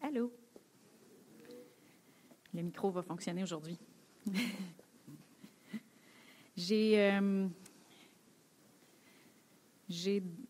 [0.00, 0.32] Allô?
[2.54, 3.78] Le micro va fonctionner aujourd'hui.
[6.56, 7.48] J'ai euh,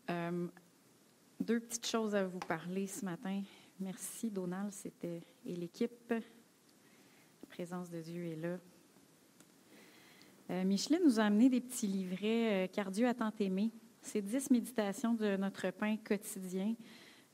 [0.09, 0.47] euh,
[1.39, 3.41] deux petites choses à vous parler ce matin.
[3.79, 6.09] Merci, Donald, c'était et l'équipe.
[6.09, 6.19] La
[7.49, 8.57] présence de Dieu est là.
[10.51, 13.71] Euh, Micheline nous a amené des petits livrets euh, Car Dieu a tant aimé.
[14.01, 16.75] C'est dix méditations de notre pain quotidien.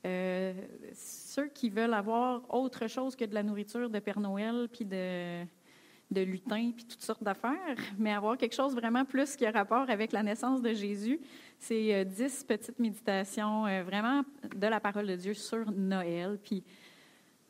[0.06, 0.54] Euh,
[0.94, 5.44] ceux qui veulent avoir autre chose que de la nourriture de Père Noël, puis de,
[6.10, 9.90] de lutin, puis toutes sortes d'affaires, mais avoir quelque chose vraiment plus qui a rapport
[9.90, 11.20] avec la naissance de Jésus,
[11.58, 14.22] c'est euh, dix petites méditations euh, vraiment
[14.54, 16.38] de la parole de Dieu sur Noël.
[16.42, 16.62] Puis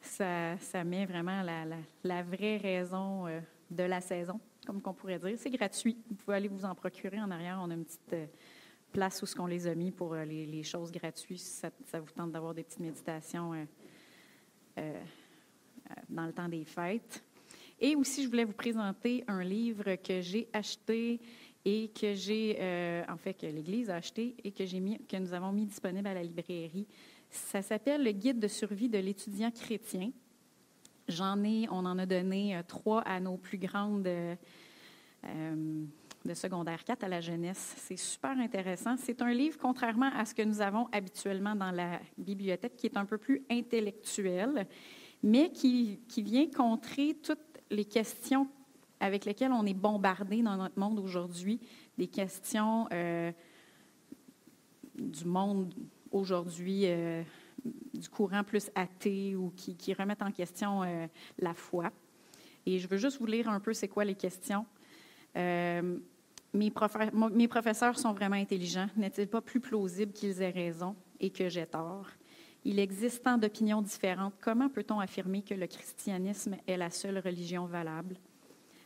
[0.01, 1.65] ça, met vraiment la,
[2.02, 5.37] la, vraie raison euh, de la saison, comme qu'on pourrait dire.
[5.37, 5.99] C'est gratuit.
[6.09, 7.59] Vous pouvez aller vous en procurer en arrière.
[7.63, 8.15] On a une petite
[8.97, 11.41] place où ce qu'on les a mis pour les, les choses gratuites.
[11.41, 13.65] Ça, ça, vous tente d'avoir des petites méditations euh,
[14.79, 15.01] euh,
[16.09, 17.23] dans le temps des fêtes.
[17.79, 21.21] Et aussi, je voulais vous présenter un livre que j'ai acheté
[21.63, 25.66] et que j'ai, euh, en fait, que l'Église a acheté et que, nous avons mis
[25.66, 26.87] disponible à la librairie.
[27.29, 30.10] Ça s'appelle Le Guide de survie de l'étudiant chrétien.
[31.21, 34.35] On en a donné trois à nos plus grandes euh,
[36.27, 37.74] de secondaire 4 à la jeunesse.
[37.79, 38.96] C'est super intéressant.
[38.96, 42.96] C'est un livre, contrairement à ce que nous avons habituellement dans la bibliothèque, qui est
[42.96, 44.66] un peu plus intellectuel,
[45.23, 47.38] mais qui, qui vient contrer toutes
[47.71, 48.49] les questions
[49.01, 51.60] avec lesquelles on est bombardé dans notre monde aujourd'hui,
[51.99, 53.30] des questions euh,
[54.99, 55.73] du monde
[56.10, 57.23] aujourd'hui, euh,
[57.95, 61.07] du courant plus athée ou qui, qui remettent en question euh,
[61.38, 61.91] la foi.
[62.65, 64.66] Et je veux juste vous lire un peu c'est quoi les questions.
[66.56, 68.88] Mes, professeurs sont vraiment intelligents.
[68.97, 72.09] N'est-il pas plus plausible qu'ils aient raison et que j'ai tort?
[72.65, 74.34] Il existe tant d'opinions différentes.
[74.41, 78.16] Comment peut-on affirmer que le christianisme est la seule religion valable?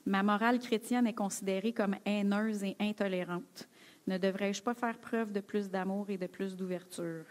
[0.05, 3.69] Ma morale chrétienne est considérée comme haineuse et intolérante.
[4.07, 7.25] Ne devrais-je pas faire preuve de plus d'amour et de plus d'ouverture?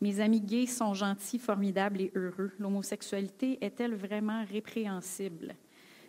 [0.00, 2.52] Mes amis gays sont gentils, formidables et heureux.
[2.58, 5.54] L'homosexualité est-elle vraiment répréhensible?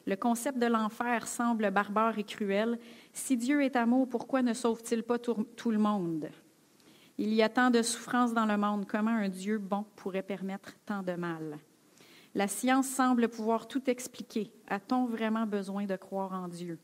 [0.10, 2.80] Le concept de l'enfer semble barbare et cruel.
[3.14, 6.30] Si Dieu est amour, pourquoi ne sauve-t-il pas tout, tout, le monde?
[7.20, 8.88] Il y a tant de souffrances dans le monde.
[8.88, 11.60] Comment un Dieu bon pourrait permettre tant de mal?
[12.34, 14.52] La science semble pouvoir tout expliquer.
[14.68, 16.80] A-t-on vraiment besoin de croire en Dieu?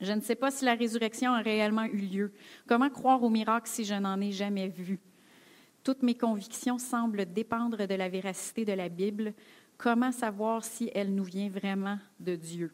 [0.00, 2.32] Je ne sais pas si la résurrection a réellement eu lieu.
[2.66, 4.98] Comment croire au miracle si je n'en ai jamais vu?
[5.84, 9.32] Toutes mes convictions semblent dépendre de la véracité de la Bible.
[9.78, 12.72] Comment savoir si elle nous vient vraiment de Dieu?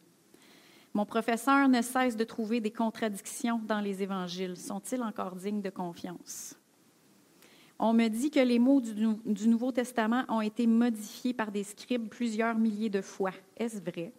[0.93, 4.55] Mon professeur ne cesse de trouver des contradictions dans les évangiles.
[4.55, 6.55] Sont-ils encore dignes de confiance?
[7.79, 12.07] On me dit que les mots du, Nouveau Testament ont été modifiés par des scribes
[12.07, 13.33] plusieurs milliers de fois.
[13.57, 14.13] Est-ce vrai?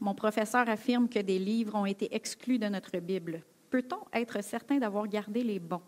[0.00, 3.42] Mon professeur affirme que des livres ont été exclus de notre Bible.
[3.70, 5.80] Peut-on être certain d'avoir gardé les bons?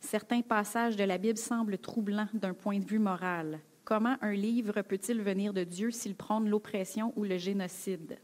[0.00, 3.60] Certains passages de la Bible semblent troublants d'un point de vue moral.
[3.90, 8.18] Comment un livre peut-il venir de Dieu s'il prône l'oppression ou le génocide?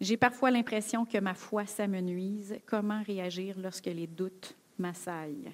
[0.00, 2.56] J'ai parfois l'impression que ma foi s'amenuise.
[2.64, 5.50] Comment réagir lorsque les doutes m'assaillent?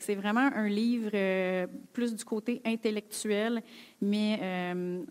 [0.00, 3.62] C'est vraiment un livre euh, plus du côté intellectuel,
[4.00, 5.04] mais euh,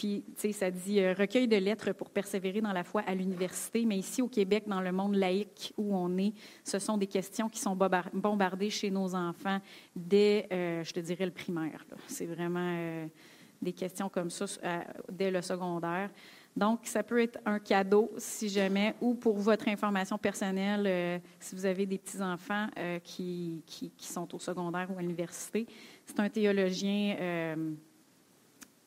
[0.00, 3.14] puis, tu sais, ça dit euh, recueil de lettres pour persévérer dans la foi à
[3.14, 6.32] l'université, mais ici au Québec, dans le monde laïque où on est,
[6.64, 7.76] ce sont des questions qui sont
[8.14, 9.60] bombardées chez nos enfants
[9.94, 11.84] dès, euh, je te dirais, le primaire.
[12.06, 13.06] C'est vraiment euh,
[13.60, 14.46] des questions comme ça
[15.12, 16.08] dès le secondaire.
[16.56, 21.66] Donc, ça peut être un cadeau, si jamais, ou pour votre information personnelle, si vous
[21.66, 22.68] avez des petits-enfants
[23.04, 25.66] qui, qui, sont au secondaire ou à l'université.
[26.06, 27.54] C'est un théologien,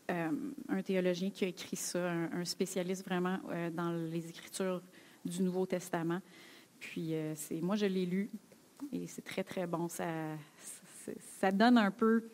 [0.10, 3.40] un théologien qui a écrit ça, un, spécialiste vraiment
[3.74, 4.82] dans les écritures
[5.24, 6.20] du Nouveau Testament.
[6.80, 8.30] Puis, c'est, moi, je l'ai lu
[8.92, 9.88] et c'est très, très bon.
[9.88, 10.06] Ça,
[11.40, 12.26] ça donne un peu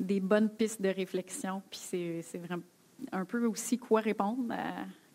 [0.00, 2.62] des bonnes pistes de réflexion, puis c'est, c'est vraiment
[3.12, 4.54] un peu aussi quoi répondre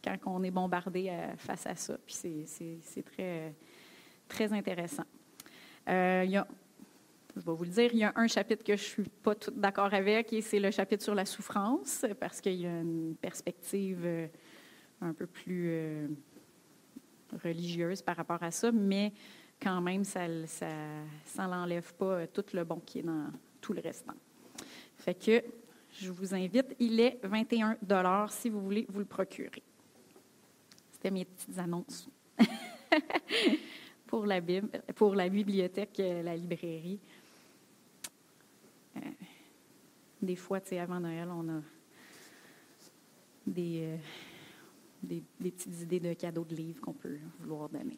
[0.04, 1.98] quand on est bombardé face à ça.
[2.06, 3.54] Puis c'est, c'est, c'est très,
[4.28, 5.06] très intéressant.
[5.90, 6.48] Euh, il y a,
[7.40, 9.36] je vais vous le dire, il y a un chapitre que je ne suis pas
[9.36, 13.16] tout d'accord avec, et c'est le chapitre sur la souffrance, parce qu'il y a une
[13.20, 14.28] perspective euh,
[15.02, 16.08] un peu plus euh,
[17.44, 19.14] religieuse par rapport à ça, mais
[19.62, 20.46] quand même, ça ne
[21.38, 23.28] l'enlève pas tout le bon qui est dans
[23.62, 24.14] tout le restant.
[24.98, 25.44] Fait que
[25.92, 26.76] je vous invite.
[26.80, 27.78] Il est 21
[28.30, 29.64] si vous voulez vous le procurer.
[30.92, 32.10] C'était mes petites annonces
[34.08, 34.40] pour, la
[34.96, 37.00] pour la bibliothèque, la librairie.
[40.28, 41.62] Des fois, avant Noël, on a
[43.48, 43.98] des, euh,
[45.02, 47.98] des, petites idées de cadeaux de livres qu'on peut vouloir donner.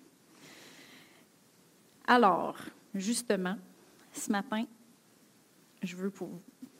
[2.05, 2.55] Alors,
[2.93, 3.57] justement,
[4.13, 4.63] ce matin,
[5.81, 6.29] je veux pour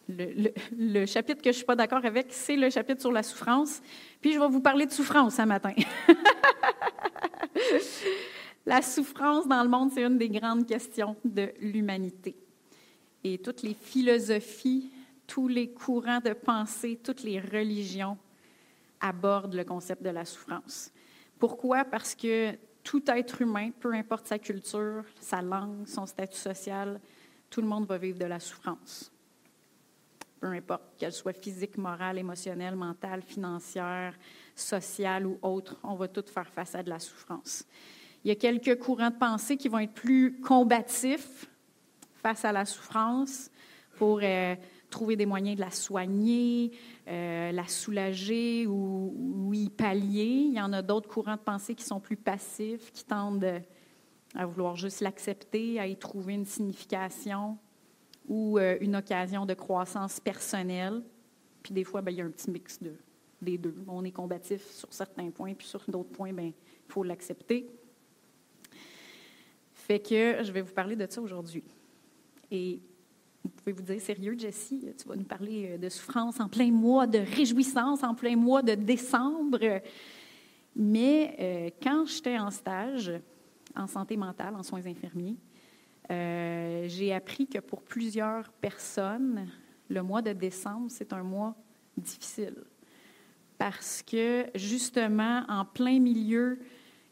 [0.07, 3.24] le, le, chapitre que je ne suis pas d'accord avec, c'est le chapitre sur la
[3.24, 3.81] souffrance.
[4.22, 5.74] Puis je vais vous parler de souffrance ce matin.
[8.68, 12.36] la souffrance dans le monde, c'est une des grandes questions de l'humanité.
[13.24, 14.92] Et toutes les philosophies,
[15.30, 18.18] tous les courants de pensée, toutes les religions
[19.00, 20.92] abordent le concept de la souffrance.
[21.38, 21.86] Pourquoi?
[21.86, 27.00] Parce que tout être humain, peu importe sa culture, sa langue, son statut social,
[27.48, 29.12] tout le monde va vivre de la souffrance.
[30.40, 34.18] Peu importe qu'elle soit physique, morale, émotionnelle, mentale, financière,
[34.56, 37.66] sociale ou autre, on va tous faire face à de la souffrance.
[38.24, 41.48] Il y a quelques courants de pensée qui vont être plus combatifs
[42.16, 43.52] face à la souffrance
[43.98, 44.56] pour euh,
[44.89, 46.71] trouver des moyens de la soigner,
[47.07, 50.47] euh, la soulager ou, y pallier.
[50.47, 53.62] Il y en a d'autres courants de pensée qui sont plus passifs, qui tendent
[54.36, 57.57] à vouloir juste l'accepter, à y trouver une signification
[58.27, 61.01] ou euh, une occasion de croissance personnelle.
[61.63, 62.94] Puis des fois, ben, il y a un petit mix de,
[63.41, 63.75] des deux.
[63.88, 67.69] On est combatif sur certains points, puis sur d'autres points, ben, il faut l'accepter.
[69.74, 71.63] Fait que je vais vous parler de ça aujourd'hui.
[72.51, 72.81] Et
[73.44, 76.71] vous pouvez vous dire, sérieux, Jessie, tu vas nous parler euh, de souffrance en plein
[76.71, 79.81] mois de réjouissance, en plein mois de décembre.
[80.75, 83.12] Mais euh, quand j'étais en stage
[83.75, 85.38] en santé mentale, en soins infirmiers,
[86.12, 89.47] euh, j'ai appris que pour plusieurs personnes,
[89.89, 91.56] le mois de décembre, c'est un mois
[91.95, 92.63] difficile.
[93.57, 96.59] Parce que justement, en plein milieu,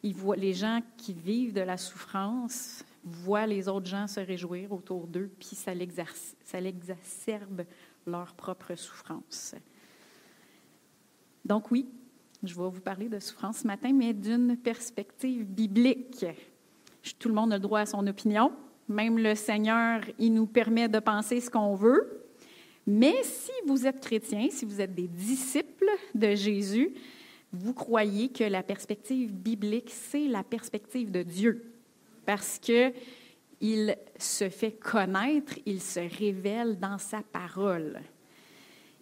[0.04, 4.72] ils voient, les gens qui vivent de la souffrance voient les autres gens se réjouir
[4.72, 5.72] autour d'eux, puis ça,
[6.44, 7.64] ça l'exacerbe
[8.06, 9.56] leur propre souffrance.
[11.46, 11.88] Donc oui,
[12.44, 16.26] je vais vous parler de souffrance ce matin, mais d'une perspective biblique.
[17.20, 18.52] Tout le monde a le droit à son opinion.
[18.88, 22.26] Même le Seigneur, il nous permet de penser ce qu'on veut.
[22.86, 26.94] Mais si vous êtes chrétien, si vous êtes des disciples de Jésus,
[27.52, 31.77] vous croyez que la perspective biblique, c'est la perspective de Dieu
[32.28, 32.92] parce que
[33.62, 38.02] il se fait connaître, il se révèle dans sa parole.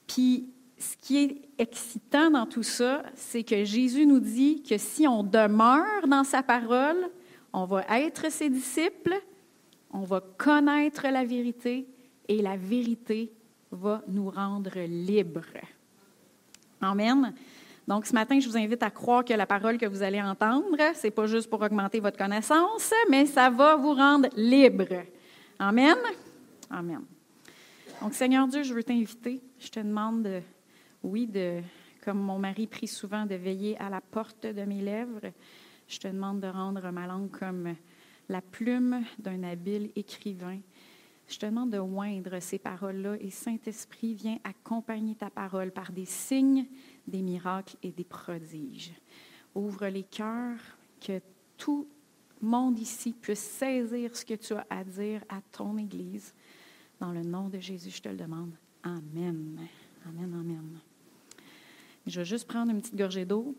[0.07, 5.07] Puis, ce qui est excitant dans tout ça, c'est que Jésus nous dit que si
[5.07, 7.09] on demeure dans sa parole,
[7.51, 9.19] on va être ses disciples,
[9.91, 11.87] on va connaître la vérité
[12.27, 13.33] et la vérité
[13.71, 15.41] va nous rendre libres.
[16.79, 17.33] Amen.
[17.87, 20.77] Donc, ce matin, je vous invite à croire que la parole que vous allez entendre,
[20.95, 25.03] ce n'est pas juste pour augmenter votre connaissance, mais ça va vous rendre libre.
[25.59, 25.95] Amen?
[26.69, 27.01] Amen.
[28.01, 29.39] Donc, Seigneur Dieu, je veux t'inviter.
[29.59, 30.41] Je te demande,
[31.03, 31.29] oui,
[32.03, 35.31] comme mon mari prie souvent, de veiller à la porte de mes lèvres.
[35.87, 37.75] Je te demande de rendre ma langue comme
[38.29, 40.59] la plume d'un habile écrivain.
[41.27, 46.05] Je te demande de oindre ces paroles-là et Saint-Esprit, viens accompagner ta parole par des
[46.05, 46.65] signes,
[47.07, 48.93] des miracles et des prodiges.
[49.55, 50.59] Ouvre les cœurs,
[51.01, 51.19] que
[51.57, 51.87] tout
[52.41, 56.33] monde ici puisse saisir ce que tu as à dire à ton Église.
[56.99, 58.51] Dans le nom de Jésus, je te le demande.
[58.83, 59.59] Amen.
[60.05, 60.79] Amen, amen.
[62.05, 63.55] Je vais juste prendre une petite gorgée d'eau,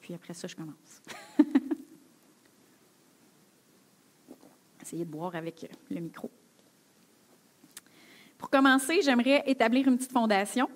[0.00, 1.02] puis après ça, je commence.
[4.90, 6.28] Essayez de boire avec le micro.
[8.36, 10.68] Pour commencer, j'aimerais établir une petite fondation.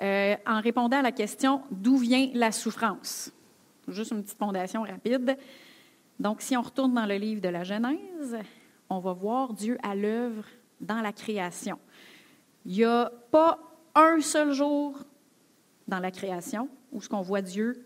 [0.00, 3.32] Euh, en répondant à la question d'où vient la souffrance?
[3.86, 5.38] Juste une petite fondation rapide.
[6.18, 8.36] Donc, si on retourne dans le livre de la Genèse,
[8.90, 10.44] on va voir Dieu à l'œuvre
[10.80, 11.78] dans la création.
[12.66, 13.60] Il n'y a pas
[13.94, 14.98] un seul jour
[15.86, 17.84] dans la création où ce qu'on voit Dieu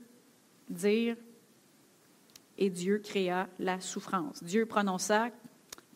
[0.71, 1.15] dire
[2.57, 4.43] et Dieu créa la souffrance.
[4.43, 5.29] Dieu prononça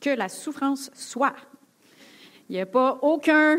[0.03, 1.37] que la souffrance soit.
[2.51, 3.59] Il n'y a pas aucun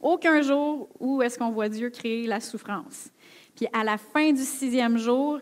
[0.00, 3.10] aucun jour où est-ce qu'on voit Dieu créer la souffrance.
[3.54, 5.40] Puis à la fin du sixième jour,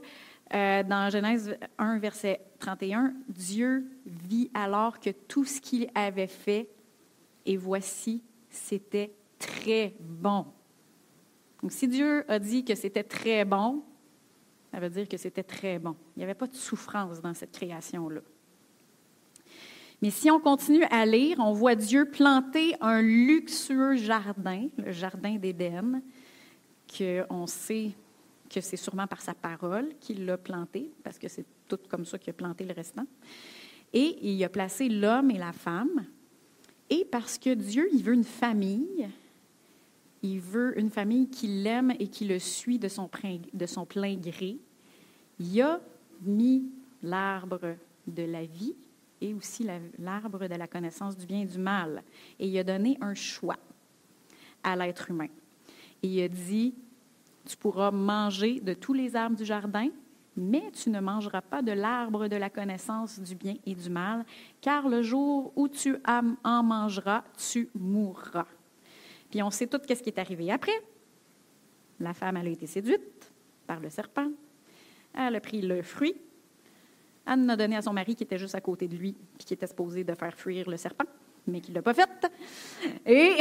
[0.54, 6.68] euh, dans Genèse 1, verset 31, Dieu vit alors que tout ce qu'il avait fait,
[7.44, 10.46] et voici, c'était très bon.
[11.62, 13.82] Donc si Dieu a dit que c'était très bon,
[14.72, 15.96] ça veut dire que c'était très bon.
[16.16, 18.20] Il n'y avait pas de souffrance dans cette création-là.
[20.02, 25.36] Mais si on continue à lire, on voit Dieu planter un luxueux jardin, le jardin
[25.36, 26.02] d'Éden,
[26.86, 27.92] qu'on sait
[28.48, 32.18] que c'est sûrement par sa parole qu'il l'a planté, parce que c'est tout comme ça
[32.18, 33.06] qu'il a planté le restant.
[33.92, 36.06] Et il a placé l'homme et la femme.
[36.90, 39.08] Et parce que Dieu, il veut une famille,
[40.22, 43.08] Il veut une famille qui l'aime et qui le suit de son,
[43.52, 44.58] de son plein gré.
[45.38, 45.80] Il a
[46.22, 46.64] mis
[47.02, 47.76] l'arbre
[48.06, 48.74] de la vie
[49.20, 49.66] et aussi
[49.98, 52.02] l'arbre de la connaissance du bien et du mal.
[52.38, 53.58] Et il a donné un choix
[54.62, 55.28] à l'être humain.
[56.02, 56.74] Et il a dit,
[57.44, 59.88] tu pourras manger de tous les arbres du jardin,
[60.36, 64.24] mais tu ne mangeras pas de l'arbre de la connaissance du bien et du mal,
[64.60, 68.46] car le jour où tu en mangeras, tu mourras.
[69.30, 70.78] Puis on sait tout ce qui est arrivé après.
[72.00, 73.32] La femme, elle a été séduite
[73.66, 74.30] par le serpent.
[75.14, 76.14] Elle a pris le fruit.
[77.26, 79.54] Anne l'a donné à son mari qui était juste à côté de lui, puis qui
[79.54, 81.06] était supposé de faire fuir le serpent,
[81.46, 82.30] mais qui ne l'a pas fait.
[83.04, 83.36] Et,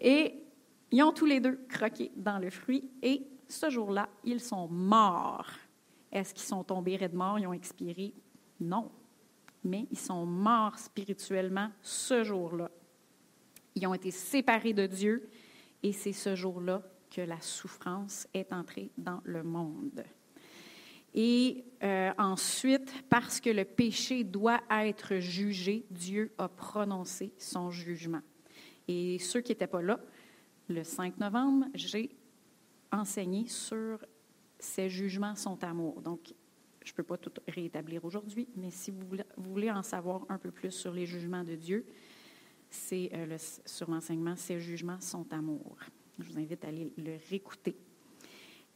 [0.00, 0.34] et
[0.90, 5.50] ils ont tous les deux croqué dans le fruit et ce jour-là, ils sont morts.
[6.12, 8.12] Est-ce qu'ils sont tombés raides morts, ils ont expiré?
[8.60, 8.90] Non.
[9.64, 12.70] Mais ils sont morts spirituellement ce jour-là.
[13.74, 15.28] Ils ont été séparés de Dieu
[15.82, 20.04] et c'est ce jour-là que la souffrance est entrée dans le monde.
[21.20, 28.20] Et euh, ensuite, parce que le péché doit être jugé, Dieu a prononcé son jugement.
[28.86, 29.98] Et ceux qui n'étaient pas là,
[30.68, 32.10] le 5 novembre, j'ai
[32.92, 33.98] enseigné sur
[34.60, 36.00] ces jugements sont amour.
[36.02, 36.32] Donc,
[36.84, 39.04] je ne peux pas tout rétablir aujourd'hui, mais si vous
[39.38, 41.84] voulez en savoir un peu plus sur les jugements de Dieu,
[42.70, 45.78] c'est euh, sur l'enseignement Ces jugements sont amour.
[46.16, 47.76] Je vous invite à aller le réécouter.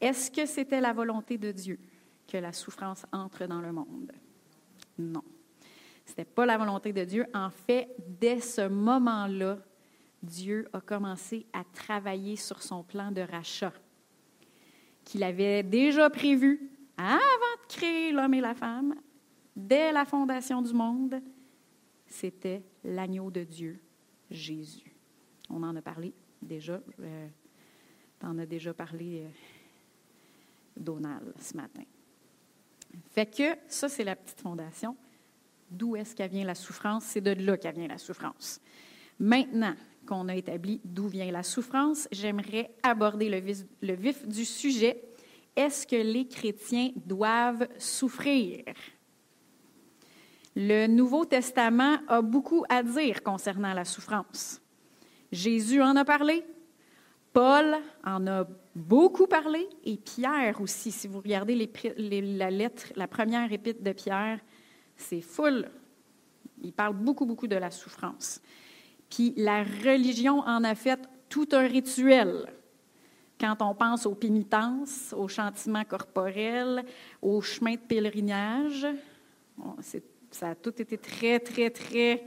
[0.00, 1.78] Est-ce que c'était la volonté de Dieu?
[2.26, 4.12] Que la souffrance entre dans le monde?
[4.98, 5.22] Non.
[6.04, 7.26] Ce n'était pas la volonté de Dieu.
[7.34, 9.58] En fait, dès ce moment-là,
[10.22, 13.72] Dieu a commencé à travailler sur son plan de rachat
[15.04, 18.94] qu'il avait déjà prévu avant de créer l'homme et la femme,
[19.56, 21.20] dès la fondation du monde,
[22.06, 23.80] c'était l'agneau de Dieu,
[24.30, 24.94] Jésus.
[25.50, 26.80] On en a parlé déjà.
[27.00, 27.28] Euh,
[28.20, 29.28] tu en as déjà parlé, euh,
[30.76, 31.82] Donald, ce matin.
[33.10, 34.96] Fait que ça, c'est la petite fondation.
[35.70, 37.04] D'où est-ce qu'elle vient la souffrance?
[37.04, 38.60] C'est de là qu'elle vient la souffrance.
[39.18, 39.74] Maintenant,
[40.06, 45.02] qu'on a établi d'où vient la souffrance, j'aimerais aborder le vif, du sujet.
[45.54, 48.64] Est-ce que les chrétiens doivent souffrir?
[50.56, 54.60] Le Nouveau Testament a beaucoup à dire concernant la souffrance.
[55.30, 56.44] Jésus en a parlé,
[57.32, 60.90] Paul en a beaucoup parlé, et Pierre aussi.
[60.90, 64.40] Si vous regardez la lettre, la première épître de Pierre,
[64.96, 65.68] c'est full.
[66.62, 68.40] Il parle beaucoup, beaucoup de la souffrance.
[69.10, 72.46] Puis la religion en a fait tout un rituel.
[73.38, 76.84] Quand on pense aux pénitences, aux chantiments corporels,
[77.20, 78.86] aux chemins de pèlerinage,
[80.30, 82.24] ça a tout été très, très, très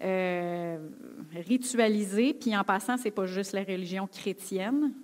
[0.00, 0.88] euh,
[1.34, 2.32] ritualisé.
[2.32, 4.94] Puis en passant, ce n'est pas juste la religion chrétienne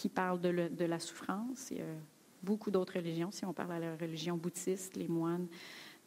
[0.00, 1.68] qui parle de, la souffrance.
[1.70, 1.84] Il y a
[2.42, 3.30] beaucoup d'autres religions.
[3.30, 5.46] Si on parle à la religion bouddhiste, les moines,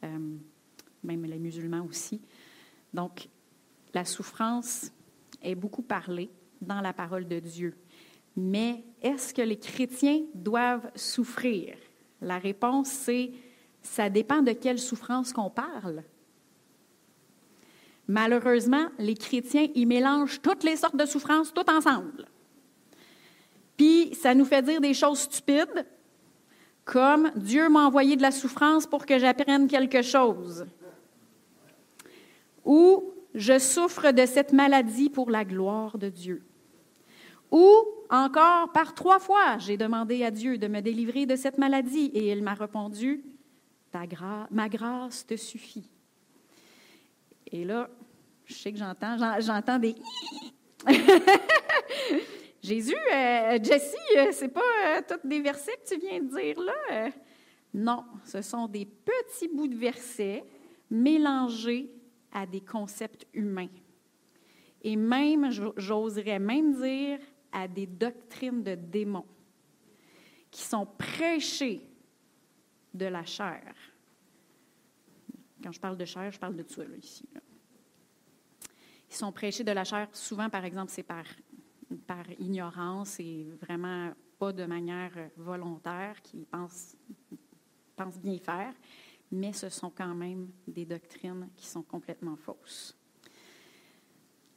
[0.04, 0.18] euh,
[1.04, 2.20] même les musulmans aussi.
[2.92, 3.30] Donc,
[3.94, 4.92] la souffrance
[5.44, 7.76] est beaucoup parlée dans la parole de Dieu.
[8.36, 11.76] Mais est-ce que les chrétiens doivent souffrir?
[12.20, 13.32] La réponse, c'est
[13.84, 16.04] ça dépend de quelle souffrance qu'on parle.
[18.08, 22.26] Malheureusement, les chrétiens, ils mélangent toutes les sortes de souffrances tout ensemble.
[23.78, 25.86] Puis, ça nous fait dire des choses stupides,
[26.86, 30.66] comme Dieu m'a envoyé de la souffrance pour que j'apprenne quelque chose.
[32.66, 36.44] Ou je souffre de cette maladie pour la gloire de Dieu.
[37.52, 37.72] Ou
[38.10, 42.32] encore, par trois fois, j'ai demandé à Dieu de me délivrer de cette maladie et
[42.32, 43.24] il m'a répondu,
[43.92, 44.06] Ta
[44.50, 45.88] ma grâce te suffit.
[47.52, 47.88] Et là,
[48.46, 49.94] je sais que j'entends, j'entends des...
[52.64, 56.60] Jésus, euh, Jessie, euh, c'est pas euh, tous des versets que tu viens de dire
[56.62, 57.12] là?
[57.74, 60.46] non, ce sont des petits bouts de versets
[60.90, 61.92] mélangés
[62.32, 63.68] à des concepts humains.
[64.82, 67.20] Et même, j'oserais même dire,
[67.52, 69.26] à des doctrines de démons
[70.50, 71.82] qui sont prêchées
[72.94, 73.74] de la chair.
[75.62, 77.28] Quand je parle de chair, je parle de ça ici.
[79.10, 80.08] Ils sont prêchés de la chair.
[80.14, 81.26] Souvent, par exemple, c'est par,
[81.98, 86.96] par ignorance et vraiment pas de manière volontaire, qui pensent,
[87.96, 88.74] pensent bien faire
[89.34, 92.96] mais ce sont quand même des doctrines qui sont complètement fausses.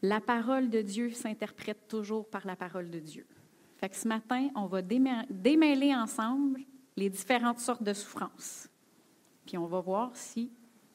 [0.02, 3.26] La parole de Dieu s'interprète toujours par la parole de Dieu.
[3.78, 6.60] Fait que ce matin, on va démêler ensemble
[6.96, 8.68] les différentes sortes de souffrances.
[9.46, 10.52] Puis on va voir si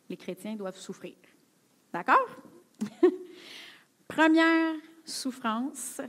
[0.10, 1.16] les chrétiens doivent souffrir.
[1.92, 2.28] D'accord?
[4.08, 6.02] Première souffrance,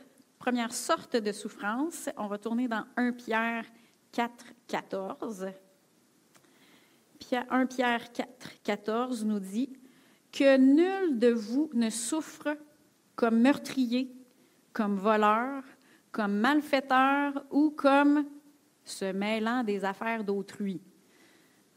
[0.42, 3.64] première sorte de souffrance, on va tourner dans 1 Pierre
[4.10, 5.46] 4, 14.
[7.48, 8.28] 1 Pierre 4,
[8.64, 9.72] 14 nous dit
[10.32, 12.56] que nul de vous ne souffre
[13.14, 14.10] comme meurtrier,
[14.72, 15.62] comme voleur,
[16.10, 18.26] comme malfaiteur ou comme
[18.82, 20.80] se mêlant des affaires d'autrui.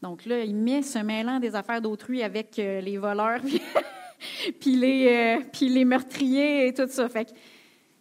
[0.02, 3.42] Donc là, il met se mêlant des affaires d'autrui avec euh, les voleurs,
[4.60, 5.06] puis, les,
[5.38, 7.08] euh, puis les meurtriers et tout ça.
[7.08, 7.32] Fait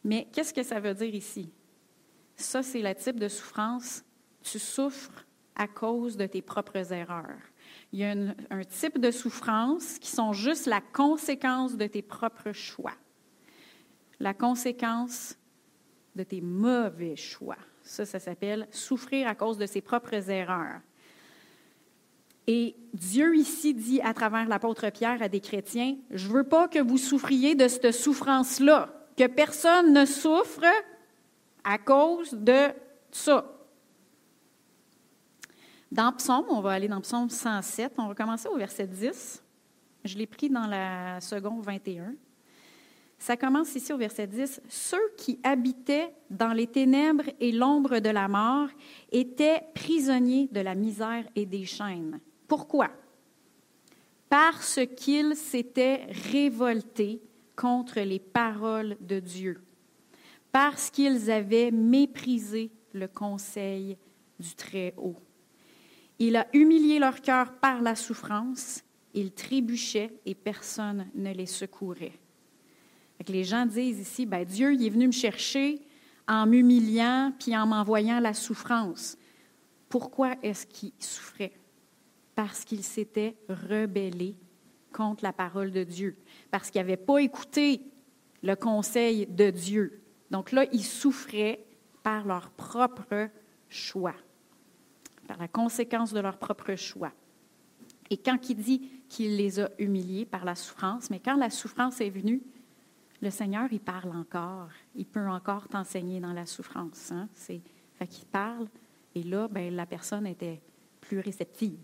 [0.06, 1.52] mais qu'est-ce que ça veut dire ici?
[2.36, 4.04] Ça, c'est le type de souffrance.
[4.44, 7.42] Tu souffres à cause de tes propres erreurs.
[7.92, 12.52] Il y a un type de souffrance qui sont juste la conséquence de tes propres
[12.52, 12.94] choix.
[14.20, 15.40] La conséquence
[16.16, 17.58] de tes mauvais choix.
[17.82, 20.82] Ça, ça s'appelle souffrir à cause de ses propres erreurs.
[22.46, 26.68] Et Dieu ici dit à travers l'apôtre Pierre à des chrétiens, je ne veux pas
[26.68, 30.66] que vous souffriez de cette souffrance-là, que personne ne souffre
[31.64, 32.70] à cause de
[33.12, 33.52] ça.
[35.92, 39.42] Dans Psaume, on va aller dans Psaume 107, on va commencer au verset 10.
[40.04, 42.14] Je l'ai pris dans la seconde 21.
[43.18, 44.62] Ça commence ici au verset 10.
[44.68, 48.68] Ceux qui habitaient dans les ténèbres et l'ombre de la mort
[49.12, 52.20] étaient prisonniers de la misère et des chaînes.
[52.48, 52.90] Pourquoi?
[54.30, 57.22] Parce qu'ils s'étaient révoltés
[57.56, 59.62] contre les paroles de Dieu,
[60.52, 63.98] parce qu'ils avaient méprisé le conseil
[64.40, 65.18] du Très-Haut.
[66.20, 68.84] Il a humilié leur cœur par la souffrance,
[69.14, 72.20] ils trébuchaient et personne ne les secourait
[73.30, 75.82] les gens disent ici, ben, Dieu il est venu me chercher
[76.28, 79.18] en m'humiliant puis en m'envoyant la souffrance.
[79.90, 81.54] Pourquoi est-ce qu'il souffrait?
[82.34, 84.36] Parce qu'il s'était rebellé
[84.96, 86.16] contre la parole de Dieu,
[86.52, 87.82] parce qu'il n'avait pas écouté
[88.42, 90.02] le conseil de Dieu.
[90.32, 91.66] Donc là, ils souffraient
[92.02, 93.30] par leur propre
[93.68, 94.16] choix,
[95.28, 97.12] par la conséquence de leur propre choix.
[98.10, 102.00] Et quand il dit qu'il les a humiliés par la souffrance, mais quand la souffrance
[102.00, 102.42] est venue,
[103.22, 104.70] le Seigneur, il parle encore.
[104.96, 107.12] Il peut encore t'enseigner dans la souffrance.
[107.12, 107.28] Hein?
[107.34, 107.62] C'est,
[107.96, 108.68] fait qu'il parle,
[109.16, 110.62] et là, ben, la personne était
[111.02, 111.80] plus réceptive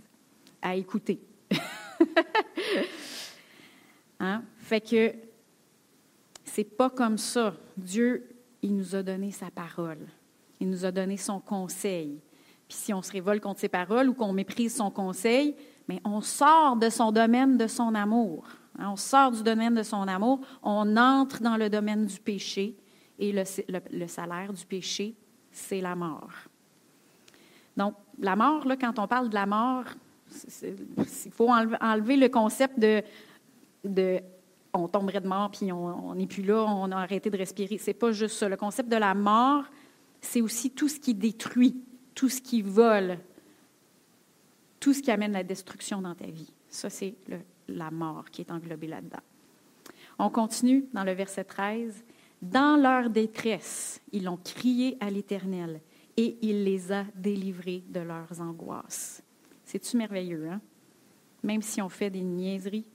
[0.62, 1.20] à écouter.
[4.22, 4.44] hein?
[4.58, 5.14] Fait que
[6.46, 7.54] c'est pas comme ça.
[7.76, 8.28] Dieu,
[8.62, 10.06] il nous a donné sa parole.
[10.60, 12.20] Il nous a donné son conseil.
[12.68, 15.56] Puis si on se révolte contre ses paroles ou qu'on méprise son conseil,
[15.88, 18.46] mais on sort de son domaine de son amour.
[18.80, 22.76] Hein, on sort du domaine de son amour, on entre dans le domaine du péché
[23.20, 25.16] et le, salaire du péché,
[25.52, 26.32] c'est la mort.
[27.78, 29.84] Donc, la mort, là, quand on parle de la mort,
[30.64, 33.04] il faut enlever le concept de,
[34.74, 37.78] on tomberait de mort puis on n'est plus là, on a arrêté de respirer.
[37.78, 38.48] C'est pas juste ça.
[38.50, 39.66] Le concept de la mort,
[40.22, 41.84] c'est aussi tout ce qui détruit,
[42.16, 43.18] tout ce qui vole,
[44.80, 46.54] tout ce qui amène la destruction dans ta vie.
[46.70, 47.16] Ça, c'est
[47.68, 49.20] la mort qui est englobée là-dedans.
[50.20, 52.04] On continue dans le verset 13.
[52.42, 55.82] Dans leur détresse, ils ont crié à l'Éternel
[56.18, 59.24] et il les a délivrés de leurs angoisses.
[59.64, 60.62] C'est-tu merveilleux, hein?
[61.44, 62.86] Même si on fait des niaiseries,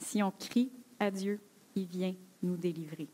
[0.00, 1.40] si on crie à Dieu,
[1.76, 3.08] il vient nous délivrer.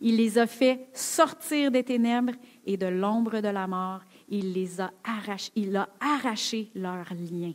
[0.00, 2.34] Il les a fait sortir des ténèbres
[2.66, 4.02] et de l'ombre de la mort.
[4.28, 7.54] Il les a arrachés, il a arraché leurs liens.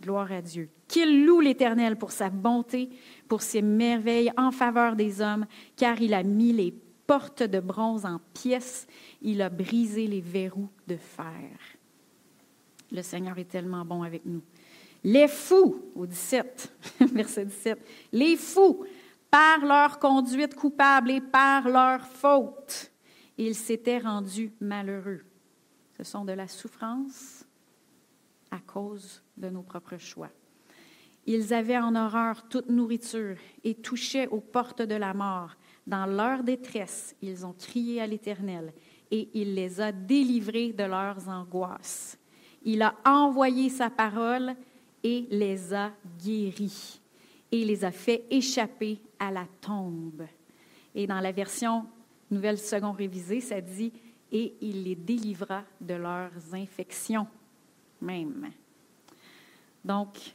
[0.00, 0.68] Gloire à Dieu.
[0.88, 2.90] Qu'il loue l'Éternel pour sa bonté,
[3.28, 6.74] pour ses merveilles en faveur des hommes, car il a mis les
[7.06, 8.86] portes de bronze en pièces,
[9.20, 11.58] il a brisé les verrous de fer.
[12.90, 14.42] Le Seigneur est tellement bon avec nous.
[15.04, 16.72] Les fous, au 17,
[17.12, 17.78] verset 17,
[18.12, 18.84] les fous,
[19.30, 22.90] par leur conduite coupable et par leur faute,
[23.36, 25.22] ils s'étaient rendus malheureux.
[25.96, 27.44] Ce sont de la souffrance
[28.50, 30.30] à cause de nos propres choix.
[31.26, 35.56] Ils avaient en horreur toute nourriture et touchaient aux portes de la mort.
[35.86, 38.72] Dans leur détresse, ils ont crié à l'Éternel
[39.10, 42.18] et il les a délivrés de leurs angoisses.
[42.62, 44.54] Il a envoyé sa parole
[45.04, 47.00] et les a guéris
[47.52, 50.26] et les a fait échapper à la tombe.
[50.94, 51.86] Et dans la version
[52.30, 53.92] Nouvelle Seconde révisée, ça dit
[54.32, 57.28] et il les délivra de leurs infections
[58.00, 58.50] même.
[59.84, 60.34] Donc,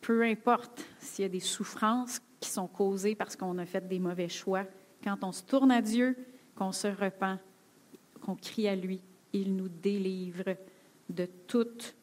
[0.00, 3.98] peu importe s'il y a des souffrances qui sont causées parce qu'on a fait des
[3.98, 4.64] mauvais choix,
[5.02, 6.16] quand on se tourne à Dieu,
[6.54, 7.38] qu'on se repent,
[8.20, 9.00] qu'on crie à lui,
[9.32, 10.56] il nous délivre
[11.08, 11.94] de tout,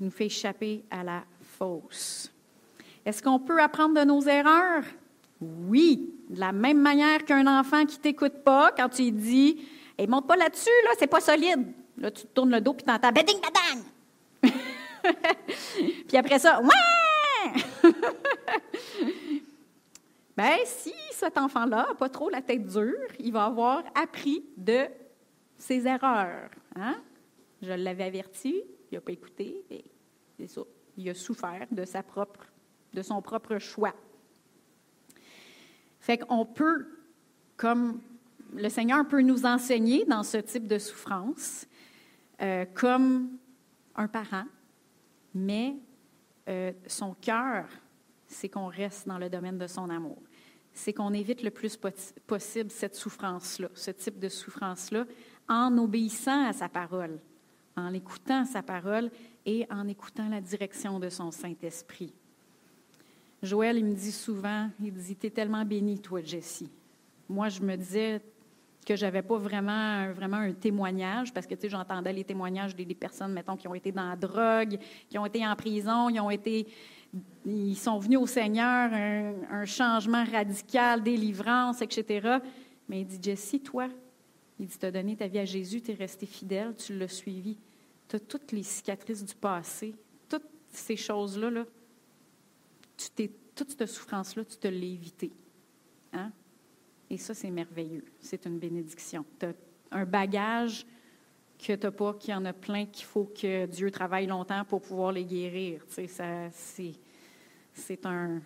[0.00, 1.24] nous fait échapper à la
[1.58, 2.32] fausse.
[3.04, 4.84] Est-ce qu'on peut apprendre de nos erreurs?
[5.40, 9.64] Oui, de la même manière qu'un enfant qui t'écoute pas, quand tu dis
[9.96, 11.72] hey, monte pas là-dessus, là, c'est pas solide.
[11.98, 13.82] Là, tu te tournes le dos puis tu entends beding badang.
[16.08, 17.90] puis après ça, ouais!
[20.36, 24.86] ben, si cet enfant-là n'a pas trop la tête dure, il va avoir appris de
[25.58, 26.50] ses erreurs.
[26.74, 26.96] Hein?
[27.62, 28.62] Je l'avais averti,
[28.96, 29.62] il n'a pas écouté.
[30.96, 32.46] Il a souffert de, sa propre,
[32.94, 33.94] de son propre choix.
[36.00, 36.86] Fait qu'on peut,
[37.58, 38.00] comme
[38.54, 41.66] le Seigneur peut nous enseigner dans ce type de souffrance,
[42.40, 43.36] euh, comme
[43.96, 44.44] un parent,
[45.34, 45.76] mais
[46.48, 47.66] euh, son cœur,
[48.26, 50.22] c'est qu'on reste dans le domaine de son amour.
[50.72, 51.78] C'est qu'on évite le plus
[52.26, 55.04] possible cette souffrance-là, ce type de souffrance-là,
[55.48, 57.18] en obéissant à sa parole,
[57.76, 59.10] en écoutant sa parole
[59.44, 62.12] et en écoutant la direction de son Saint-Esprit.
[63.42, 66.70] Joël, il me dit souvent, il dit, t'es tellement béni, toi, Jessie.
[67.28, 68.20] Moi, je me disais
[68.86, 72.86] que j'avais pas vraiment, vraiment un témoignage, parce que, tu sais, j'entendais les témoignages des,
[72.94, 76.30] personnes, mettons, qui ont été dans la drogue, qui ont été en prison, ils ont
[76.30, 76.66] été,
[77.44, 82.38] ils sont venus au Seigneur, un, changement radical, délivrance, etc.
[82.88, 83.88] Mais il dit, Jessie, toi,
[84.58, 87.08] il dit, tu as donné ta vie à Jésus, tu es resté fidèle, tu l'as
[87.08, 87.58] suivi.
[88.08, 89.94] Tu as toutes les cicatrices du passé,
[90.28, 91.66] toutes ces choses-là, là,
[92.96, 95.32] tu toute cette souffrance-là, tu te l'as évitée.
[96.12, 96.30] Hein?
[97.08, 98.04] Et ça, c'est merveilleux.
[98.20, 99.24] C'est une bénédiction.
[99.38, 99.54] Tu as
[99.92, 100.86] un bagage
[101.58, 104.64] que tu n'as pas, qu'il y en a plein qu'il faut que Dieu travaille longtemps
[104.64, 105.86] pour pouvoir les guérir.
[105.86, 106.50] Tu sais, c'est, un,
[107.72, 108.40] c'est, un,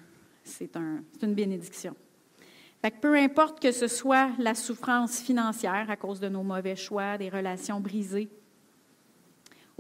[0.49, 1.97] c'est une bénédiction.
[2.81, 6.77] Fait que peu importe que ce soit la souffrance financière à cause de nos mauvais
[6.77, 8.31] choix, des relations brisées,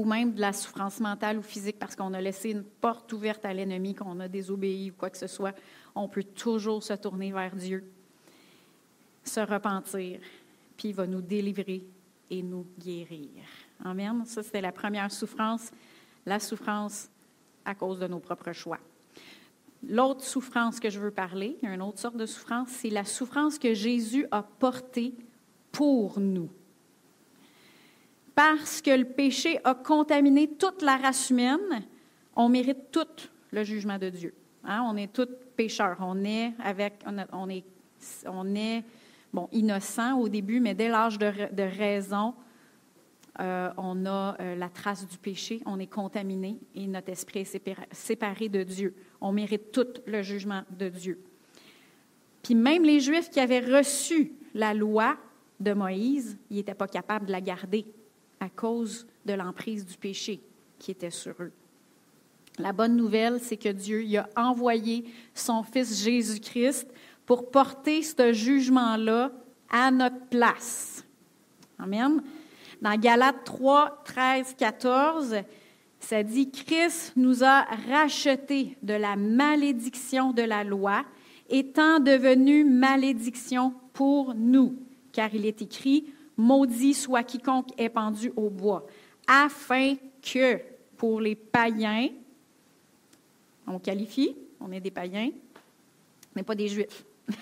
[0.00, 3.44] ou même de la souffrance mentale ou physique parce qu'on a laissé une porte ouverte
[3.44, 5.54] à l'ennemi, qu'on a désobéi ou quoi que ce soit,
[5.94, 7.84] on peut toujours se tourner vers Dieu,
[9.22, 10.20] se repentir,
[10.78, 11.84] puis il va nous délivrer
[12.30, 13.28] et nous guérir.
[13.84, 14.24] Amen.
[14.24, 15.70] Ça, c'était la première souffrance,
[16.24, 17.10] la souffrance
[17.66, 18.78] à cause de nos propres choix.
[19.86, 23.74] L'autre souffrance que je veux parler, une autre sorte de souffrance, c'est la souffrance que
[23.74, 25.12] Jésus a portée
[25.72, 26.48] pour nous
[28.34, 31.84] parce que le péché a contaminé toute la race humaine,
[32.36, 34.34] on mérite tout le jugement de Dieu.
[34.64, 34.84] Hein?
[34.86, 35.98] On est tous pécheurs.
[36.00, 37.64] On est avec, on, est,
[38.26, 38.84] on est
[39.32, 42.34] bon, innocent au début, mais dès l'âge de, raison,
[43.40, 47.92] euh, on a euh, la trace du péché, on est contaminé et notre esprit est
[47.92, 48.94] séparé de Dieu.
[49.20, 51.22] On mérite tout le jugement de Dieu.
[52.42, 55.16] Puis même les Juifs qui avaient reçu la loi
[55.58, 57.84] de Moïse, ils n'étaient pas capables de la garder
[58.40, 60.40] à cause de l'emprise du péché
[60.78, 61.52] qui était sur eux.
[62.58, 66.88] La bonne nouvelle, c'est que Dieu y a envoyé son Fils Jésus-Christ
[67.26, 69.30] pour porter ce jugement-là
[69.70, 71.04] à notre place.
[71.78, 72.22] Amen.
[72.82, 75.36] Dans Galates 3, 13, 14,
[76.00, 81.04] ça dit, Christ nous a rachetés de la malédiction de la loi,
[81.48, 84.76] étant devenu malédiction pour nous,
[85.12, 88.86] car il est écrit, Maudit soit quiconque est pendu au bois,
[89.26, 90.58] afin que
[90.96, 92.08] pour les païens,
[93.66, 95.32] on qualifie, on est des païens,
[96.34, 97.04] mais pas des juifs.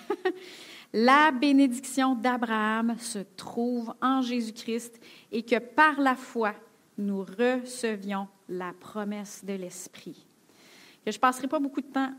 [0.93, 4.99] la bénédiction d'Abraham se trouve en Jésus-Christ
[5.31, 6.53] et que par la foi,
[6.97, 10.25] nous recevions la promesse de l'Esprit.
[11.05, 12.11] je ne passerai pas beaucoup de temps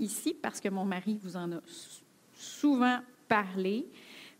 [0.00, 1.60] ici parce que mon mari vous en a
[2.34, 3.86] souvent parlé,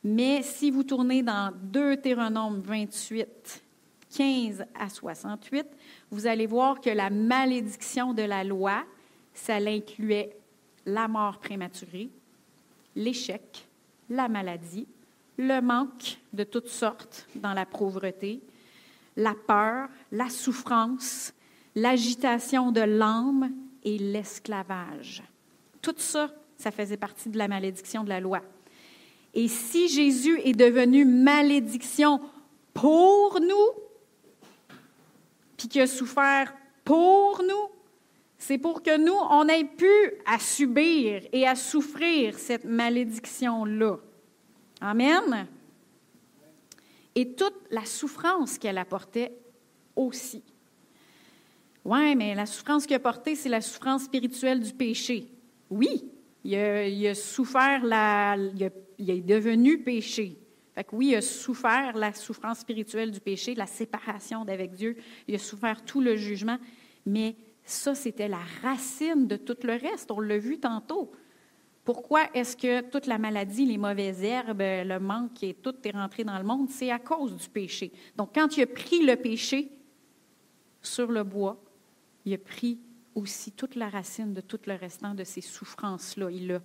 [0.05, 3.63] mais si vous tournez dans Deutéronome 28,
[4.15, 5.67] 15 à 68,
[6.11, 8.85] vous allez voir que la malédiction de la loi,
[9.33, 10.37] ça incluait
[10.85, 12.11] la mort prématurée,
[12.95, 13.67] l'échec,
[14.11, 14.87] la maladie,
[15.39, 18.41] le manque de toutes sortes dans la pauvreté,
[19.17, 21.33] la peur, la souffrance,
[21.75, 23.51] l'agitation de l'âme
[23.83, 25.23] et l'esclavage.
[25.81, 28.43] Tout ça, ça faisait partie de la malédiction de la loi.
[29.35, 32.21] Et si Jésus est devenu malédiction
[32.73, 33.83] pour nous,
[35.57, 37.69] puis qu'il a souffert pour nous,
[38.39, 39.91] c'est pour que nous, on ait pu
[40.27, 43.97] à subir et à souffrir cette malédiction-là.
[44.81, 45.47] Amen.
[47.15, 49.33] Et toute la souffrance qu'elle apportait
[49.97, 50.43] aussi.
[51.85, 55.29] Oui, mais la souffrance qu'il a portée, c'est la souffrance spirituelle du péché.
[55.71, 56.05] Oui,
[56.45, 56.57] il
[57.07, 58.37] a, souffert, la,
[58.99, 60.39] il, est devenu péché.
[60.75, 64.97] Fait que oui, il a souffert la souffrance spirituelle du péché, la séparation d'avec Dieu.
[65.29, 66.59] Il a souffert tout le jugement.
[67.07, 70.11] Mais ça, c'était la racine de tout le reste.
[70.11, 71.13] On l'a vu tantôt.
[71.85, 76.25] Pourquoi est-ce que toute la maladie, les mauvaises herbes, le manque et tout est rentré
[76.25, 76.71] dans le monde?
[76.71, 77.93] C'est à cause du péché.
[78.17, 79.71] Donc, quand il a pris le péché
[80.81, 81.63] sur le bois,
[82.25, 82.81] il a pris
[83.15, 86.31] aussi toute la racine de tout le restant de ces souffrances-là.
[86.31, 86.63] Il l'a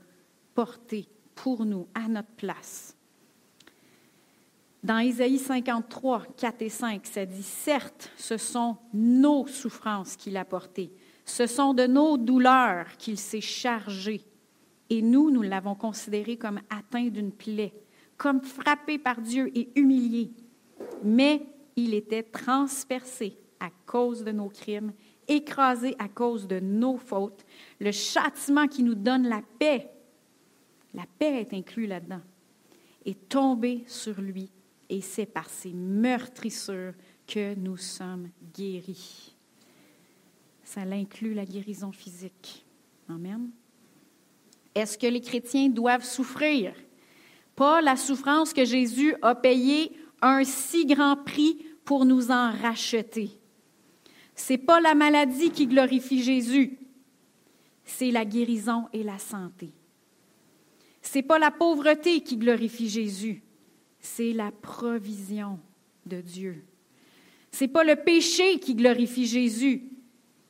[0.56, 1.08] porté
[1.43, 2.95] pour nous, à notre place.
[4.84, 10.45] Dans Isaïe 53, 4 et 5, ça dit, certes, ce sont nos souffrances qu'il a
[10.45, 10.91] portées,
[11.25, 14.21] ce sont de nos douleurs qu'il s'est chargé,
[14.89, 17.73] et nous, nous l'avons considéré comme atteint d'une plaie,
[18.17, 20.32] comme frappé par Dieu et humilié.
[21.04, 24.93] Mais il était transpercé à cause de nos crimes,
[25.28, 27.45] écrasé à cause de nos fautes.
[27.80, 29.89] Le châtiment qui nous donne la paix,
[30.93, 32.21] la paix est inclue là-dedans,
[33.06, 34.49] est tombé sur lui
[34.89, 36.93] et c'est par ses meurtrissures
[37.28, 39.36] que nous sommes guéris.
[40.63, 42.65] Ça inclut la guérison physique.
[43.08, 43.49] Amen.
[44.75, 46.73] Est-ce que les chrétiens doivent souffrir?
[47.56, 53.32] Pas la souffrance que Jésus a payée un si grand prix pour nous en racheter.
[54.36, 56.78] C'est pas la maladie qui glorifie Jésus,
[57.84, 59.73] c'est la guérison et la santé.
[61.01, 63.41] C'est pas la pauvreté qui glorifie Jésus,
[63.99, 65.59] c'est la provision
[66.05, 66.63] de Dieu.
[67.51, 69.89] C'est pas le péché qui glorifie Jésus,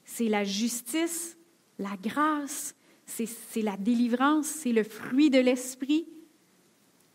[0.03, 1.38] c'est la justice,
[1.77, 6.07] la grâce, c'est la délivrance, c'est le fruit de l'esprit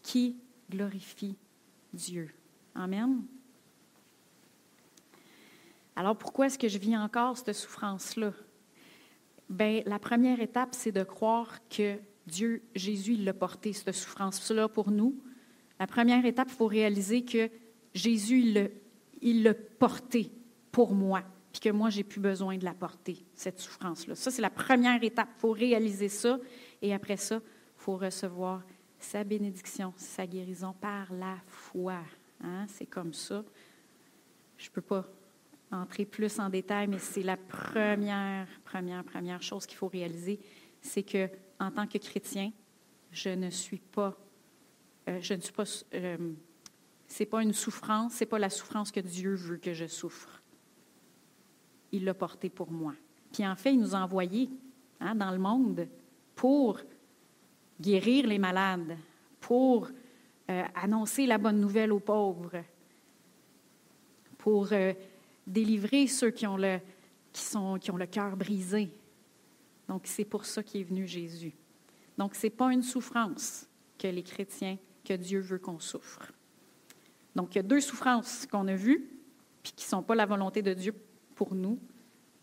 [0.02, 0.36] qui
[0.70, 1.36] glorifie
[1.92, 2.30] Dieu.
[2.74, 3.24] Amen.
[5.96, 8.32] Alors pourquoi est-ce que je vis encore cette souffrance-là?
[9.48, 14.68] Bien, la première étape, c'est de croire que Dieu, Jésus, il l'a porté, cette souffrance-là
[14.68, 15.20] pour nous.
[15.78, 17.50] La première étape, il faut réaliser que
[17.94, 18.70] Jésus,
[19.20, 20.30] il l'a porté
[20.72, 24.14] pour moi, puis que moi, j'ai plus besoin de la porter, cette souffrance-là.
[24.14, 25.28] Ça, c'est la première étape.
[25.36, 26.38] Il faut réaliser ça.
[26.82, 28.62] Et après ça, il faut recevoir
[28.98, 32.00] sa bénédiction, sa guérison par la foi.
[32.42, 32.66] Hein?
[32.68, 33.44] C'est comme ça.
[34.56, 35.06] Je ne peux pas
[35.70, 40.38] entrer plus en détail, mais c'est la première, première, première chose qu'il faut réaliser,
[40.80, 41.28] c'est que
[41.60, 42.52] en tant que chrétien,
[43.10, 44.16] je ne suis pas,
[45.08, 45.64] euh, je ne suis pas,
[45.94, 46.32] euh,
[47.06, 50.42] c'est pas une souffrance, c'est pas la souffrance que Dieu veut que je souffre.
[51.92, 52.94] Il l'a porté pour moi.
[53.32, 54.50] Puis en fait, il nous a envoyés
[55.00, 55.88] hein, dans le monde
[56.34, 56.80] pour
[57.80, 58.96] guérir les malades,
[59.40, 59.88] pour
[60.50, 62.62] euh, annoncer la bonne nouvelle aux pauvres,
[64.38, 64.68] pour
[65.46, 66.78] délivrer ceux qui ont le,
[67.32, 67.44] qui
[67.80, 68.90] qui ont le cœur brisé.
[69.88, 71.54] Donc, c'est pour ça qu'est venu Jésus.
[72.16, 73.68] Donc, ce n'est pas une souffrance
[73.98, 76.32] que les chrétiens, que Dieu veut qu'on souffre.
[77.34, 79.10] Donc, il y a deux souffrances qu'on a vues,
[79.62, 80.94] puis qui ne sont pas la volonté de Dieu
[81.34, 81.78] pour nous.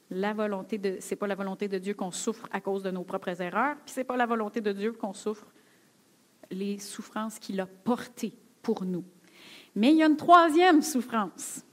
[0.09, 3.03] La volonté de, c'est pas la volonté de Dieu qu'on souffre à cause de nos
[3.03, 5.47] propres erreurs, puis c'est pas la volonté de Dieu qu'on souffre
[6.49, 9.05] les souffrances qu'il a portées pour nous.
[9.73, 11.63] Mais il y a une troisième souffrance.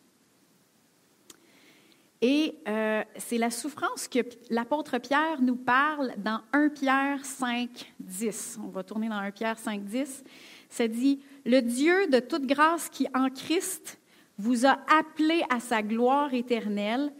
[2.21, 4.19] Et euh, c'est la souffrance que
[4.51, 8.59] l'apôtre Pierre nous parle dans 1 Pierre 5, 10.
[8.65, 10.25] On va tourner dans 1 Pierre 5, 10.
[10.69, 13.99] Ça dit, Le Dieu de toute grâce qui en Christ
[14.37, 17.13] vous a appelé à sa gloire éternelle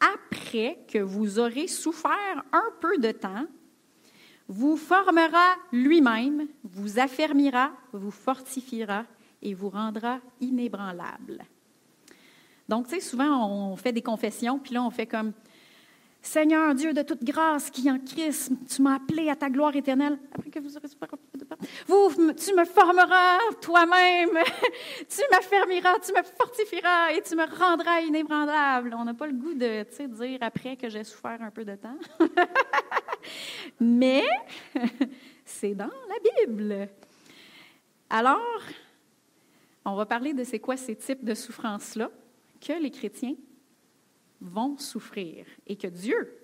[0.00, 3.46] après que vous aurez souffert un peu de temps,
[4.48, 9.04] vous formera lui-même, vous affermira, vous fortifiera
[9.42, 11.44] et vous rendra inébranlable.
[12.68, 15.32] Donc, tu sais, souvent, on fait des confessions, puis là, on fait comme
[16.26, 20.18] Seigneur Dieu de toute grâce qui en Christ, tu m'as appelé à ta gloire éternelle.
[20.34, 20.88] Après que vous aurez
[21.86, 24.30] vous, tu me formeras toi-même,
[25.08, 28.94] tu m'affermiras, tu me fortifieras et tu me rendras inébranlable.
[28.98, 29.84] On n'a pas le goût de
[30.24, 31.96] dire après que j'ai souffert un peu de temps.
[33.80, 34.24] Mais
[35.44, 36.88] c'est dans la Bible.
[38.10, 38.60] Alors,
[39.84, 42.10] on va parler de c'est quoi ces types de souffrances-là
[42.66, 43.36] que les chrétiens
[44.40, 46.36] vont souffrir et que Dieu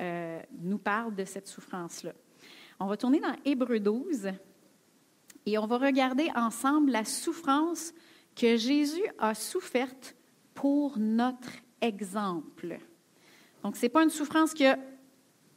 [0.00, 2.12] euh, nous parle de cette souffrance-là.
[2.78, 4.30] On va tourner dans Hébreu 12
[5.44, 7.92] et on va regarder ensemble la souffrance
[8.34, 10.16] que Jésus a soufferte
[10.54, 11.50] pour notre
[11.82, 12.78] exemple.
[13.62, 14.78] Donc, ce n'est pas une souffrance qui a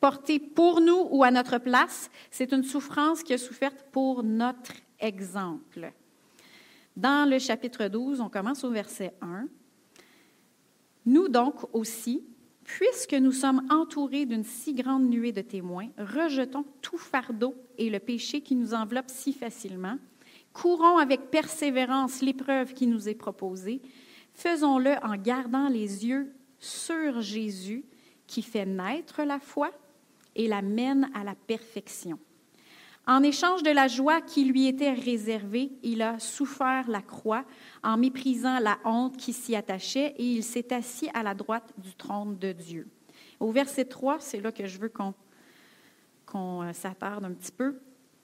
[0.02, 4.74] porté pour nous ou à notre place, c'est une souffrance qui a soufferte pour notre
[5.00, 5.94] exemple.
[6.96, 9.48] Dans le chapitre 12, on commence au verset 1.
[11.06, 12.24] Nous donc aussi,
[12.64, 18.00] puisque nous sommes entourés d'une si grande nuée de témoins, rejetons tout fardeau et le
[18.00, 19.98] péché qui nous enveloppe si facilement,
[20.54, 23.82] courons avec persévérance l'épreuve qui nous est proposée,
[24.34, 27.84] faisons-le en gardant les yeux sur Jésus
[28.28, 29.72] qui fait naître la foi
[30.36, 32.20] et la mène à la perfection.
[33.06, 37.44] En échange de la joie qui lui était réservée, il a souffert la croix
[37.84, 41.94] en méprisant la honte qui s'y attachait et il s'est assis à la droite du
[41.96, 42.88] trône de Dieu.
[43.42, 45.14] Au verset 3, c'est là que je veux qu'on
[46.26, 47.80] qu'on euh, s'attarde un petit peu.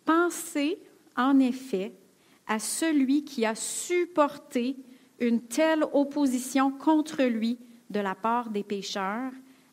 [0.06, 0.80] Pensez
[1.16, 1.94] en effet
[2.48, 4.78] à celui qui a supporté
[5.20, 9.32] une telle opposition contre lui de la part des pécheurs,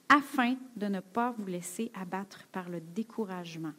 [0.09, 3.73] afin de ne pas vous laisser abattre par le découragement.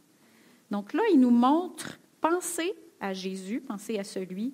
[0.71, 4.53] Donc là, il nous montre, pensez à Jésus, pensez à celui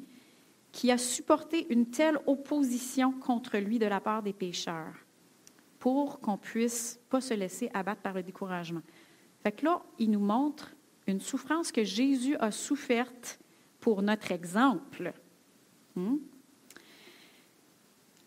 [0.71, 4.95] qui a supporté une telle opposition contre lui de la part des pécheurs,
[5.79, 8.81] pour qu'on puisse pas se laisser abattre par le découragement.
[9.43, 10.73] Fait que là, il nous montre
[11.05, 13.39] une souffrance que Jésus a soufferte
[13.79, 15.13] pour notre exemple.
[15.95, 16.17] Hmm?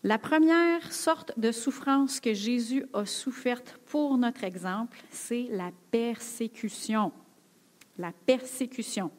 [0.03, 7.11] La première sorte de souffrance que Jésus a soufferte pour notre exemple, c'est la persécution.
[7.97, 9.11] La persécution.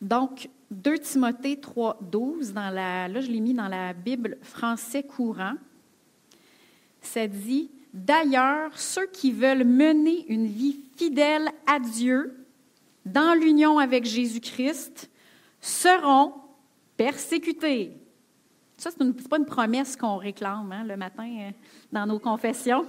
[0.00, 5.02] Donc, 2 Timothée 3, 12, dans la, là je l'ai mis dans la Bible français
[5.02, 5.54] courant,
[7.00, 12.34] ça dit D'ailleurs, ceux qui veulent mener une vie fidèle à Dieu
[13.04, 15.10] dans l'union avec Jésus-Christ
[15.60, 16.32] seront
[16.96, 17.92] persécutés.
[18.78, 21.50] Ça, ce n'est pas une promesse qu'on réclame hein, le matin euh,
[21.92, 22.86] dans nos confessions.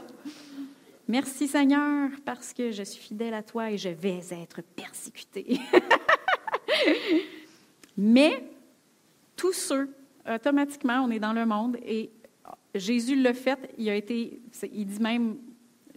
[1.13, 5.59] Merci Seigneur parce que je suis fidèle à toi et je vais être persécuté.
[7.97, 8.43] Mais
[9.35, 9.95] tous ceux,
[10.27, 12.09] automatiquement, on est dans le monde et
[12.73, 15.37] Jésus l'a fait, il a été, il dit même,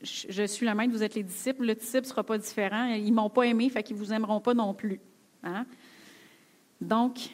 [0.03, 3.11] je suis le maître, vous êtes les disciples, le disciple ne sera pas différent, ils
[3.11, 5.01] m'ont pas aimé, fait qu'ils vous aimeront pas non plus.
[5.43, 5.65] Hein?
[6.79, 7.31] Donc,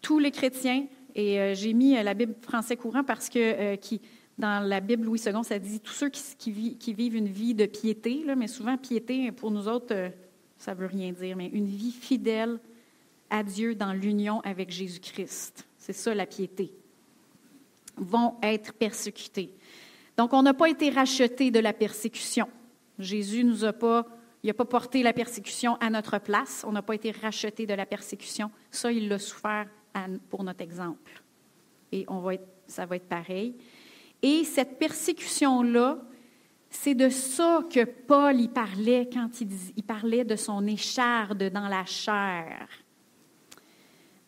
[0.00, 3.76] tous les chrétiens, et euh, j'ai mis euh, la Bible français courant parce que euh,
[3.76, 4.00] qui,
[4.38, 6.50] dans la Bible Louis II, ça dit tous ceux qui,
[6.92, 10.10] vivent une vie de piété, mais souvent piété, pour nous autres,
[10.58, 12.58] ça ne veut rien dire, mais une vie fidèle
[13.30, 15.66] à Dieu dans l'union avec Jésus-Christ.
[15.78, 16.72] C'est ça la piété
[17.96, 19.50] vont être persécutés.
[20.16, 22.48] Donc, on n'a pas été rachetés de la persécution.
[22.98, 24.06] Jésus nous a pas,
[24.42, 26.64] il n'a pas porté la persécution à notre place.
[26.66, 28.50] On n'a pas été rachetés de la persécution.
[28.70, 29.66] Ça, il l'a souffert
[30.30, 31.22] pour notre exemple.
[31.92, 32.06] Et
[32.66, 33.54] ça va être pareil.
[34.26, 35.98] Et cette persécution-là,
[36.70, 41.84] c'est de ça que Paul y parlait quand il, parlait de son écharde dans la
[41.84, 42.66] chair.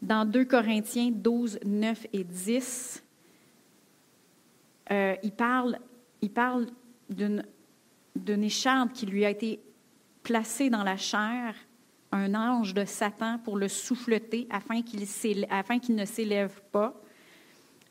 [0.03, 3.03] Dans 2 Corinthiens 12, 9 et 10,
[4.93, 5.79] euh, il parle,
[6.21, 6.67] il parle
[7.09, 7.43] d'une,
[8.27, 9.63] écharpe qui lui a été
[10.23, 11.55] placée dans la chair,
[12.13, 17.01] un ange de Satan pour le souffleter afin qu'il, afin qu'il ne s'élève pas.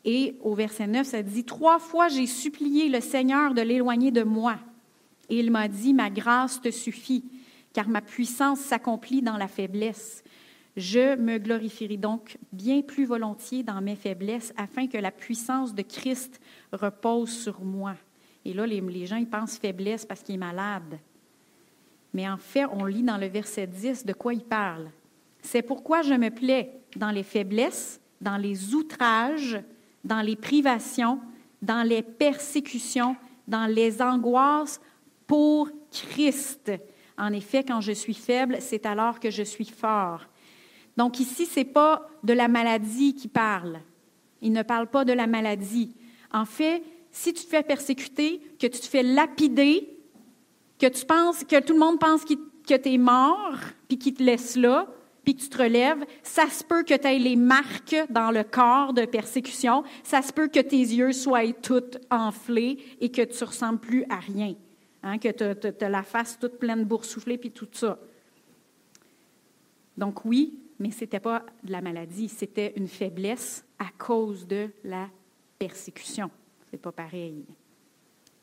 [0.08, 4.22] Et au verset 9, ça dit, Trois fois j'ai supplié le Seigneur de l'éloigner de
[4.22, 4.56] moi.
[5.28, 7.24] Et il m'a dit, Ma grâce te suffit,
[7.72, 10.22] car ma puissance s'accomplit dans la faiblesse.
[10.76, 15.82] Je me glorifierai donc bien plus volontiers dans mes faiblesses, afin que la puissance de
[15.82, 16.40] Christ
[16.72, 17.96] repose sur moi.
[18.44, 21.00] Et là, les, gens, ils pensent faiblesse parce qu'il est malade.
[22.14, 24.88] Mais en fait, on lit dans le verset 10 de quoi il parle.
[25.42, 29.58] C'est pourquoi je me plais dans les faiblesses, dans les outrages,
[30.06, 31.20] dans les privations,
[31.60, 33.16] dans les persécutions,
[33.48, 34.80] dans les angoisses
[35.26, 36.72] pour Christ.
[37.18, 40.22] En effet, quand je suis faible, c'est alors que je suis fort.
[40.96, 43.80] Donc ici, ce n'est pas de la maladie qui parle.
[44.40, 45.94] Il ne parle pas de la maladie.
[46.32, 49.98] En fait, si tu te fais persécuter, que tu te fais lapider,
[50.78, 52.34] que tu penses, que tout le monde pense que
[52.76, 53.56] tu es mort,
[53.88, 54.86] puis qu'il te laisse là,
[55.26, 58.44] puis que tu te relèves, ça se peut que tu aies les marques dans le
[58.44, 63.42] corps de persécution, ça se peut que tes yeux soient tout enflés et que tu
[63.42, 64.54] ressembles plus à rien,
[65.02, 67.98] hein, que tu as la face toute pleine boursouflée, puis tout ça.
[69.98, 74.70] Donc oui, mais ce n'était pas de la maladie, c'était une faiblesse à cause de
[74.84, 75.08] la
[75.58, 76.30] persécution.
[76.70, 77.44] C'est pas pareil.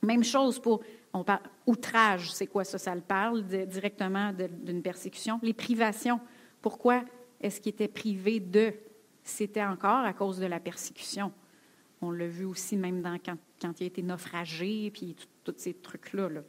[0.02, 0.82] Même chose pour
[1.14, 2.78] on parle, outrage, c'est quoi ça?
[2.78, 5.40] Ça le parle directement d'une persécution?
[5.44, 6.20] Les privations,
[6.64, 7.03] pourquoi
[7.41, 8.74] est-ce qu'il était privé de?
[9.22, 11.32] C'était encore à cause de la persécution.
[12.01, 16.30] On l'a vu aussi même quand, il a été naufragé, puis tous ces trucs-là.
[16.30, 16.41] Là.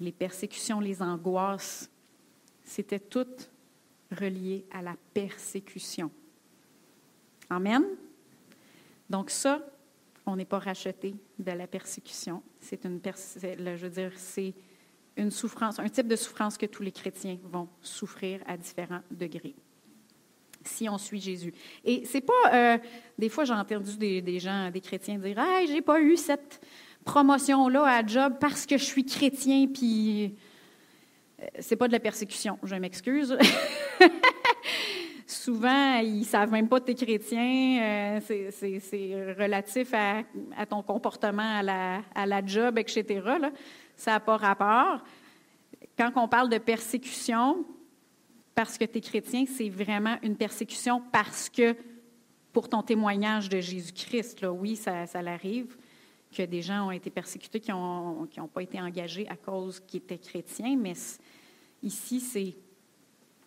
[0.00, 1.90] Les persécutions, les angoisses,
[2.64, 3.26] c'était tout
[4.10, 6.10] relié à la persécution.
[7.50, 7.84] Amen?
[9.10, 9.62] Donc ça,
[10.24, 12.42] on n'est pas racheté de la persécution.
[12.60, 14.54] C'est une, je veux dire, c'est
[15.18, 19.54] une souffrance, un type de souffrance que tous les chrétiens vont souffrir à différents degrés
[20.64, 21.52] si on suit Jésus.
[21.84, 22.78] Et c'est pas, euh,
[23.18, 26.60] des fois j'ai entendu des, gens, des chrétiens dire, hey, j'ai pas eu cette
[27.04, 30.34] promotion-là à job parce que je suis chrétien, puis
[31.40, 33.36] euh, c'est pas de la persécution, je m'excuse.
[35.26, 40.24] Souvent, ils savent même pas que tu es chrétien, euh, c'est relatif à,
[40.66, 43.04] ton comportement à la, à la job, etc.
[43.40, 43.50] Là.
[43.98, 45.02] Ça n'a pas rapport.
[45.98, 47.66] Quand on parle de persécution,
[48.54, 51.76] parce que tu es chrétien, c'est vraiment une persécution parce que
[52.52, 55.76] pour ton témoignage de Jésus-Christ, là, oui, ça, ça l'arrive
[56.32, 59.80] que des gens ont été persécutés qui n'ont qui ont pas été engagés à cause
[59.80, 60.94] qu'ils étaient chrétiens, mais
[61.82, 62.54] ici, c'est,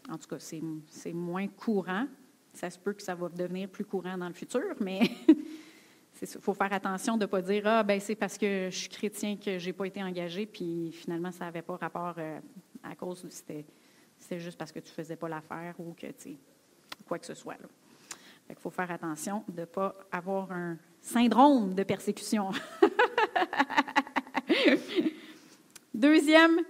[0.10, 2.08] en tout cas, c'est moins courant.
[2.54, 5.02] Ça se peut que ça va devenir plus courant dans le futur, mais
[6.22, 8.90] il faut faire attention de ne pas dire Ah, ben c'est parce que je suis
[8.90, 12.40] chrétien que je n'ai pas été engagé, puis finalement, ça n'avait pas rapport euh,
[12.84, 13.66] à cause, c'était
[14.40, 16.38] juste parce que tu ne faisais pas l'affaire ou que, tu
[17.08, 17.58] quoi que ce soit.
[18.50, 22.52] Il faut faire attention de ne pas avoir un syndrome de persécution.
[25.94, 26.62] deuxième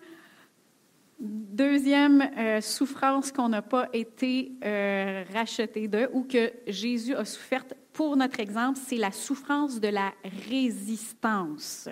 [1.21, 7.65] deuxième euh, souffrance qu'on n'a pas été euh, racheté de ou que Jésus a souffert
[8.01, 10.11] pour notre exemple, c'est la souffrance de la
[10.49, 11.87] résistance.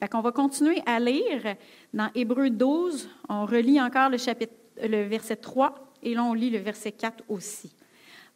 [0.00, 1.56] Fait qu'on va continuer à lire
[1.92, 3.10] dans Hébreu 12.
[3.28, 7.24] On relit encore le, chapitre, le verset 3 et là on lit le verset 4
[7.28, 7.70] aussi.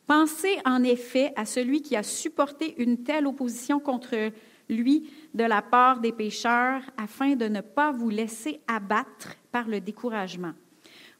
[0.06, 4.30] Pensez en effet à celui qui a supporté une telle opposition contre
[4.68, 9.80] lui de la part des pécheurs, afin de ne pas vous laisser abattre par le
[9.80, 10.52] découragement.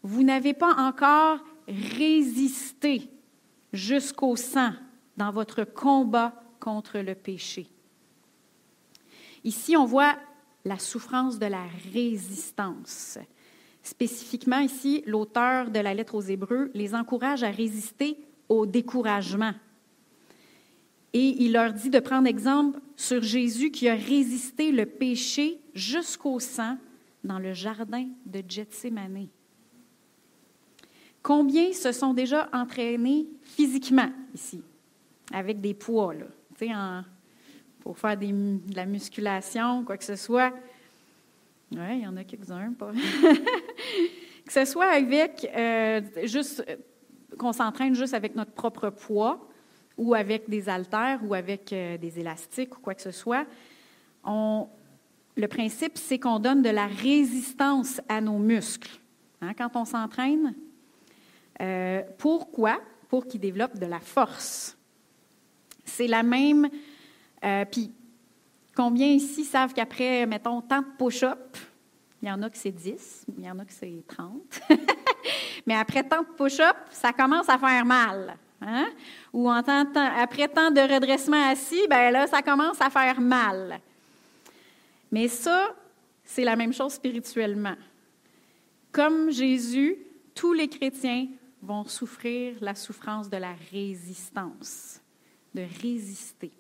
[0.03, 3.09] Vous n'avez pas encore résisté
[3.73, 4.73] jusqu'au sang
[5.17, 7.67] dans votre combat contre le péché.
[9.45, 10.17] Ici, on voit
[10.65, 13.19] la souffrance de la résistance.
[13.83, 19.55] Spécifiquement ici, l'auteur de la lettre aux Hébreux les encourage à résister au découragement.
[21.13, 26.41] Et il leur dit de prendre exemple sur Jésus qui a résisté le péché jusqu'au
[26.41, 26.77] sang
[27.23, 29.29] dans le jardin de Gethsemane.
[31.23, 34.63] Combien se sont déjà entraînés physiquement ici,
[35.33, 36.27] avec des poids, là,
[36.63, 37.03] en,
[37.81, 40.53] pour faire de la musculation, quoi que ce soit?
[41.73, 42.93] Oui, il y en a quelques-uns, pas.
[44.47, 46.65] que ce soit avec euh, juste
[47.39, 49.49] qu'on s'entraîne juste avec notre propre poids
[49.97, 53.47] ou avec des haltères ou avec euh, des élastiques ou quoi que ce soit.
[54.25, 58.99] le principe, c'est qu'on donne de la résistance à nos muscles
[59.41, 60.55] hein, quand on s'entraîne.
[61.61, 62.81] Euh, pourquoi?
[63.09, 64.76] Pour qu'ils développent de la force.
[65.87, 66.69] C'est la même.
[67.43, 67.93] Euh, puis,
[68.75, 71.57] combien ici savent qu'après, mettons, tant de push-up,
[72.23, 74.63] il y en a que c'est 10, il y en a que c'est 30.
[75.67, 78.37] Mais après tant de push-up, ça commence à faire mal.
[78.61, 78.89] Hein?
[79.33, 83.81] Ou après tant de redressement assis, ben là, ça commence à faire mal.
[85.11, 85.75] Mais ça,
[86.25, 87.77] c'est la même chose spirituellement.
[88.93, 89.97] Comme Jésus,
[90.35, 91.29] tous les chrétiens
[91.63, 95.01] vont souffrir la souffrance de la résistance,
[95.57, 96.53] de résister.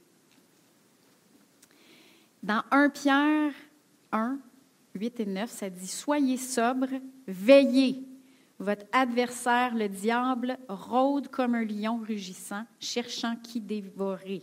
[2.43, 3.53] Dans 1 Pierre
[4.13, 4.39] 1,
[4.95, 6.89] 8 et 9, ça dit Soyez sobres,
[7.27, 8.03] veillez.
[8.59, 14.43] Votre adversaire, le diable, rôde comme un lion rugissant, cherchant qui dévorer.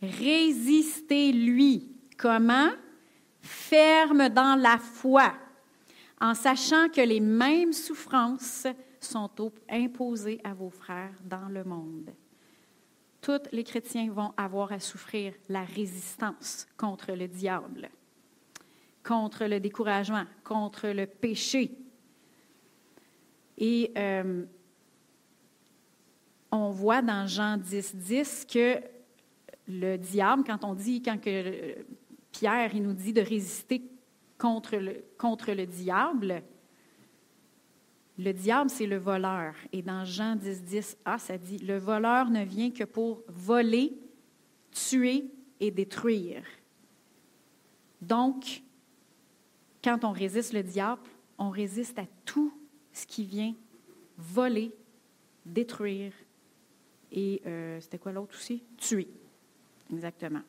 [0.00, 1.92] Résistez-lui.
[2.16, 2.70] Comment?
[3.42, 5.34] Ferme dans la foi,
[6.20, 8.66] en sachant que les mêmes souffrances
[8.98, 9.30] sont
[9.68, 12.10] imposées à vos frères dans le monde.
[13.20, 17.90] Tous les chrétiens vont avoir à souffrir la résistance contre le diable,
[19.02, 21.76] contre le découragement, contre le péché,
[23.58, 24.44] et euh,
[26.52, 28.80] on voit dans Jean 10, 10 que
[29.66, 31.84] le diable, quand on dit, quand que
[32.30, 33.82] Pierre, il nous dit de résister
[34.38, 36.42] contre le, contre le diable,
[38.18, 39.54] le diable, c'est le voleur.
[39.72, 43.96] Et dans Jean 10, 10, ah, ça dit, le voleur ne vient que pour voler,
[44.72, 46.42] tuer et détruire.
[48.02, 48.62] Donc,
[49.82, 51.02] quand on résiste le diable,
[51.38, 52.52] on résiste à tout
[52.92, 53.54] ce qui vient
[54.16, 54.72] voler,
[55.46, 56.12] détruire
[57.12, 58.62] et euh, c'était quoi l'autre aussi?
[58.76, 59.08] Tuer.
[59.92, 60.42] Exactement.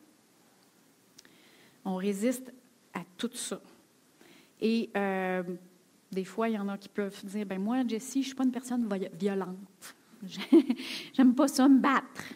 [1.86, 2.52] On résiste
[2.94, 3.62] à tout ça.
[4.60, 5.44] Et euh,
[6.12, 8.44] des fois, il y en a qui peuvent dire ben moi, Jessie, je suis pas
[8.44, 9.96] une personne violente.
[11.14, 12.34] J'aime pas ça me battre.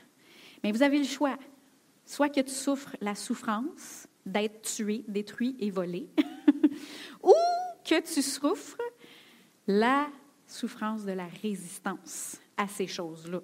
[0.64, 1.38] Mais vous avez le choix.
[2.06, 6.10] Soit que tu souffres la souffrance d'être tué, détruit et volé,
[7.24, 7.34] ou
[7.84, 8.78] que tu souffres
[9.68, 10.08] la
[10.46, 13.42] souffrance de la résistance à ces choses-là.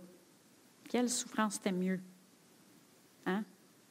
[0.89, 1.99] Quelle souffrance t'aime mieux?
[3.25, 3.43] Hein?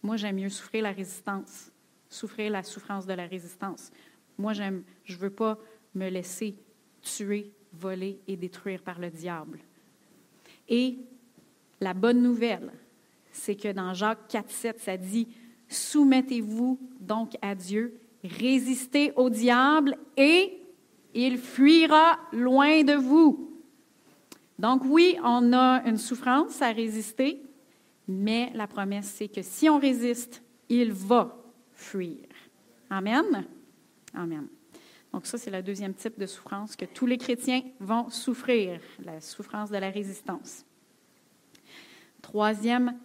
[0.02, 1.70] Moi, j'aime mieux souffrir la résistance
[2.08, 3.90] souffrir la souffrance de la résistance.
[4.38, 5.58] Moi, j'aime, je veux pas
[5.98, 6.54] me laisser
[7.02, 9.60] tuer, voler et détruire par le diable.
[10.68, 10.98] Et
[11.80, 12.72] la bonne nouvelle,
[13.32, 15.28] c'est que dans Jacques 4, 7, ça dit
[15.68, 20.60] Soumettez-vous donc à Dieu, résistez au diable et
[21.14, 23.60] il fuira loin de vous.
[24.58, 27.42] Donc oui, on a une souffrance à résister,
[28.08, 31.36] mais la promesse, c'est que si on résiste, il va
[31.72, 32.26] fuir.
[32.90, 33.46] Amen.
[34.14, 34.48] Amen.
[35.12, 39.20] Donc ça, c'est le deuxième type de souffrance que tous les chrétiens vont souffrir, la
[39.20, 40.64] souffrance de la résistance.
[42.20, 42.98] Troisième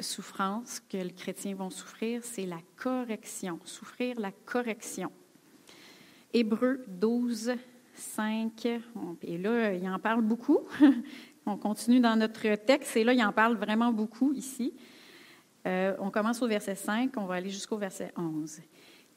[0.00, 5.10] souffrance que les chrétiens vont souffrir, c'est la correction, souffrir la correction.
[6.32, 7.54] Hébreu 12,
[7.94, 8.66] 5,
[9.22, 10.60] et là, il en parle beaucoup.
[11.46, 14.74] on continue dans notre texte, et là, il en parle vraiment beaucoup ici.
[15.66, 18.60] Euh, on commence au verset 5, on va aller jusqu'au verset 11.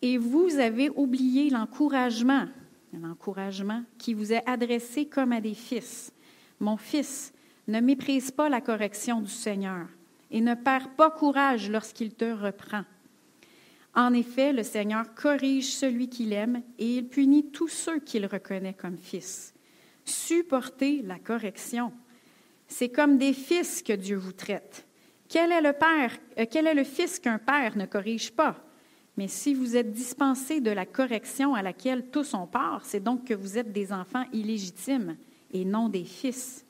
[0.02, 2.48] Et vous avez oublié l'encouragement,
[2.94, 6.14] l'encouragement qui vous est adressé comme à des fils.
[6.60, 7.34] Mon fils,
[7.70, 9.88] ne méprise pas la correction du Seigneur
[10.32, 12.84] et ne perds pas courage lorsqu'il te reprend.
[13.96, 18.74] En effet, le Seigneur corrige celui qu'il aime et il punit tous ceux qu'il reconnaît
[18.74, 19.54] comme fils.
[20.06, 21.92] Supportez la correction.
[22.68, 24.86] C'est comme des fils que Dieu vous traite.
[25.28, 28.56] Quel est le père, euh, quel est le fils qu'un père ne corrige pas?
[29.20, 33.26] Mais si vous êtes dispensés de la correction à laquelle tous ont part, c'est donc
[33.26, 35.18] que vous êtes des enfants illégitimes
[35.52, 36.66] et non des fils.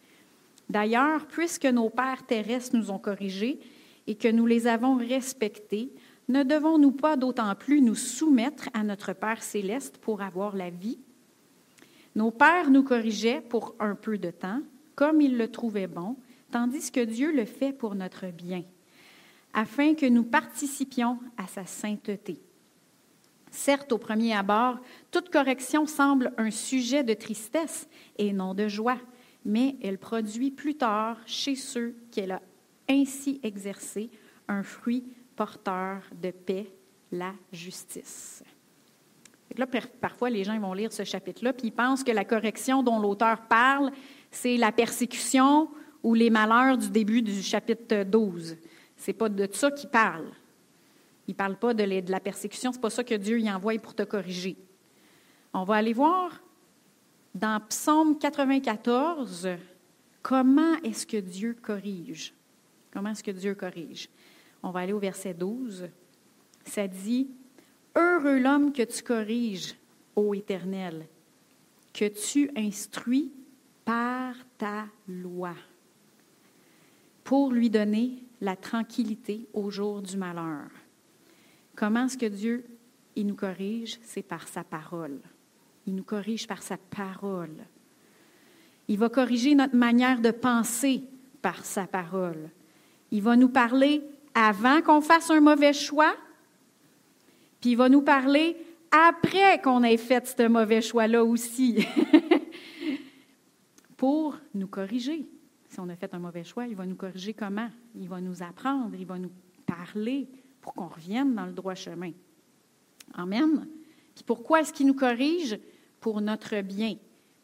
[0.68, 3.60] D'ailleurs, puisque nos pères terrestres nous ont corrigés
[4.08, 5.94] et que nous les avons respectés,
[6.28, 10.98] ne devons-nous pas d'autant plus nous soumettre à notre Père céleste pour avoir la vie?
[12.16, 14.64] Nos pères nous corrigeaient pour un peu de temps,
[14.96, 16.16] comme ils le trouvaient bon,
[16.50, 18.64] tandis que Dieu le fait pour notre bien,
[19.54, 22.40] afin que nous participions à sa sainteté.
[23.52, 24.80] Certes, au premier abord,
[25.12, 27.88] toute correction semble un sujet de tristesse
[28.18, 29.00] et non de joie,
[29.44, 32.42] mais elle produit plus tard chez ceux qu'elle a
[32.88, 34.10] ainsi exercé
[34.48, 35.04] un fruit
[35.36, 36.72] porteur de paix,
[37.12, 38.44] la justice.
[39.58, 39.66] Là,
[40.00, 43.48] parfois, les gens vont lire ce chapitre-là, puis ils pensent que la correction dont l'auteur
[43.48, 43.92] parle,
[44.30, 45.70] c'est la persécution
[46.04, 48.58] ou les malheurs du début du chapitre 12.
[49.00, 50.28] Ce n'est pas de ça qu'il parle.
[51.28, 53.78] Il ne parle pas de la persécution, ce n'est pas ça que Dieu y envoie
[53.80, 54.58] pour te corriger.
[55.54, 56.42] On va aller voir
[57.34, 59.48] dans Psaume 94,
[60.22, 62.34] comment est-ce que Dieu corrige?
[62.92, 64.10] Comment est-ce que Dieu corrige?
[64.62, 65.88] On va aller au verset 12.
[66.66, 67.30] Ça dit,
[67.96, 69.76] Heureux l'homme que tu corriges,
[70.16, 71.08] ô Éternel,
[71.94, 73.32] que tu instruis
[73.86, 75.54] par ta loi,
[77.24, 80.70] pour lui donner la tranquillité au jour du malheur.
[81.76, 82.66] Comment est-ce que Dieu
[83.16, 84.00] il nous corrige?
[84.04, 85.20] C'est par sa parole.
[85.86, 87.66] Il nous corrige par sa parole.
[88.88, 91.04] Il va corriger notre manière de penser
[91.42, 92.50] par sa parole.
[93.12, 94.02] Il va nous parler
[94.34, 96.16] avant qu'on fasse un mauvais choix,
[97.62, 98.56] puis il va nous parler
[98.92, 101.86] après qu'on ait fait ce mauvais choix-là aussi,
[103.98, 105.26] pour nous corriger.
[105.70, 107.70] Si on a fait un mauvais choix, il va nous corriger comment?
[107.96, 109.32] Il va nous apprendre, il va nous
[109.66, 110.28] parler
[110.60, 112.12] pour qu'on revienne dans le droit chemin.
[113.14, 113.68] Amen.
[114.14, 115.58] Puis pourquoi est-ce qu'il nous corrige?
[116.00, 116.96] pour notre bien,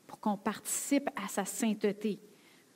[0.08, 2.20] pour qu'on participe à sa sainteté,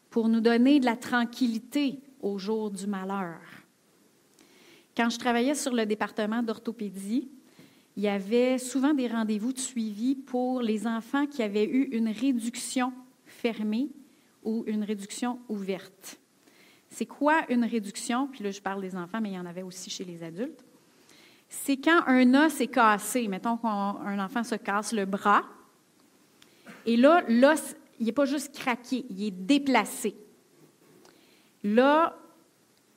[0.09, 3.39] pour nous donner de la tranquillité au jour du malheur.
[4.95, 7.29] Quand je travaillais sur le département d'orthopédie,
[7.95, 12.09] il y avait souvent des rendez-vous de suivi pour les enfants qui avaient eu une
[12.09, 12.93] réduction
[13.25, 13.89] fermée
[14.49, 16.19] ou une réduction ouverte.
[16.89, 18.27] C'est quoi une réduction?
[18.27, 20.65] Puis là, je parle des enfants, mais il y en avait aussi chez les adultes.
[21.47, 23.27] C'est quand un os est cassé.
[23.27, 25.43] Mettons qu'un enfant se casse le bras,
[26.85, 30.15] et là, l'os, il n'est pas juste craqué, il est déplacé.
[31.63, 32.17] Là,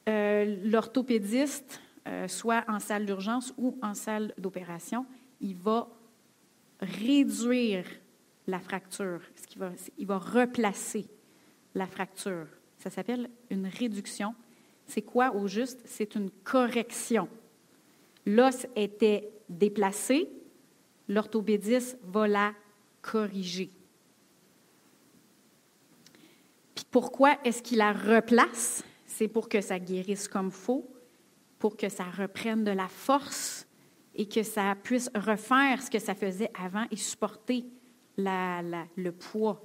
[0.09, 5.05] euh, l'orthopédiste, euh, soit en salle d'urgence ou en salle d'opération,
[5.41, 5.89] il va
[6.81, 7.85] réduire
[8.47, 9.21] la fracture.
[9.57, 11.07] Va, il va replacer
[11.75, 12.47] la fracture.
[12.79, 14.35] Ça s'appelle une réduction.
[14.87, 15.81] C'est quoi au juste?
[15.85, 17.29] C'est une correction.
[18.27, 20.29] L'os était déplacé,
[21.09, 22.55] l'orthopédiste va la
[23.01, 23.71] corriger.
[26.75, 28.85] Puis pourquoi est-ce qu'il la replace?
[29.07, 30.89] C'est pour que ça guérisse comme faux,
[31.59, 33.67] pour que ça reprenne de la force
[34.15, 37.65] et que ça puisse refaire ce que ça faisait avant et supporter
[38.17, 39.63] le poids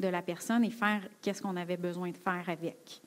[0.00, 3.00] de la personne et faire qu'est-ce qu'on avait besoin de faire avec.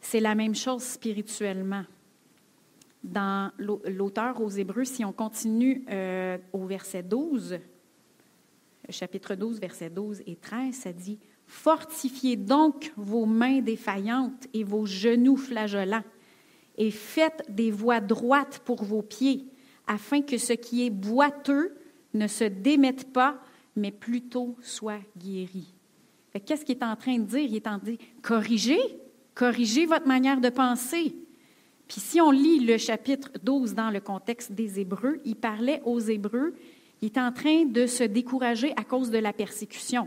[0.00, 1.84] C'est la même chose spirituellement.
[3.02, 7.58] dans l'auteur aux Hébreux, si on continue euh, au verset 12,
[8.90, 14.86] chapitre 12, versets 12 et 13, ça dit Fortifiez donc vos mains défaillantes et vos
[14.86, 16.04] genoux flageolants,
[16.76, 19.46] et faites des voies droites pour vos pieds,
[19.86, 21.74] afin que ce qui est boiteux
[22.14, 23.40] ne se démette pas,
[23.80, 25.72] mais plutôt soit guéri.
[26.46, 27.40] Qu'est-ce qu'il est en train de dire?
[27.40, 28.80] Il est en train de dire corrigez,
[29.34, 31.16] corrigez votre manière de penser.
[31.88, 35.98] Puis si on lit le chapitre 12 dans le contexte des Hébreux, il parlait aux
[35.98, 36.54] Hébreux,
[37.02, 40.06] il est en train de se décourager à cause de la persécution.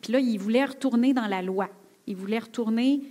[0.00, 1.68] Puis là, il voulait retourner dans la loi.
[2.08, 3.02] Il voulait retourner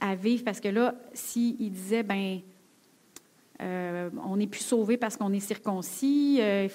[0.00, 2.40] à vivre parce que là, s'il disait, ben,
[3.60, 6.68] euh, on n'est plus sauvé parce qu'on est circoncis, euh,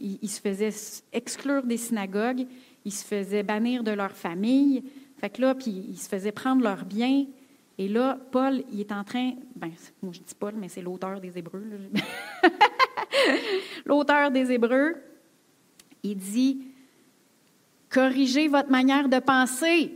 [0.00, 0.72] il, se faisait
[1.12, 2.46] exclure des synagogues,
[2.84, 4.82] il se faisait bannir de leur famille.
[5.18, 7.26] Fait que là, puis il se faisait prendre leurs biens.
[7.78, 9.70] Et là, Paul, il est en train, ben,
[10.02, 11.64] moi je dis Paul, mais c'est l'auteur des Hébreux.
[13.86, 14.96] l'auteur des Hébreux,
[16.02, 16.62] il dit
[17.90, 19.94] Corrigez votre manière de penser.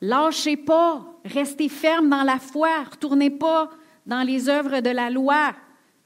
[0.00, 1.06] Lâchez pas.
[1.24, 2.68] Restez ferme dans la foi.
[2.90, 3.70] Retournez pas
[4.06, 5.54] dans les œuvres de la loi.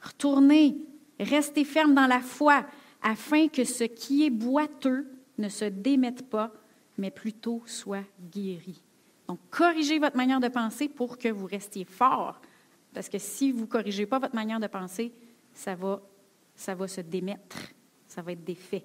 [0.00, 0.76] Retournez.
[1.18, 2.64] Restez ferme dans la foi
[3.02, 5.06] afin que ce qui est boiteux
[5.38, 6.52] ne se démette pas,
[6.96, 8.82] mais plutôt soit guéri.
[9.28, 12.40] Donc, corrigez votre manière de penser pour que vous restiez fort.
[12.94, 15.12] Parce que si vous ne corrigez pas votre manière de penser,
[15.52, 16.00] ça va,
[16.54, 17.58] ça va se démettre,
[18.06, 18.84] ça va être défait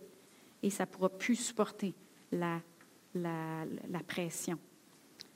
[0.62, 1.94] et ça ne pourra plus supporter
[2.32, 2.62] la,
[4.08, 4.58] pression.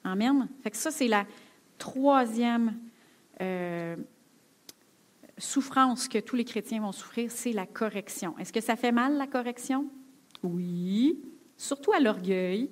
[0.03, 0.47] Amen.
[0.61, 1.25] Fait que ça, c'est la
[1.77, 2.77] troisième
[3.41, 3.95] euh,
[5.37, 8.37] souffrance que tous les chrétiens vont souffrir, c'est la correction.
[8.37, 9.87] Est-ce que ça fait mal, la correction?
[10.43, 11.19] Oui,
[11.55, 12.69] surtout à l'orgueil.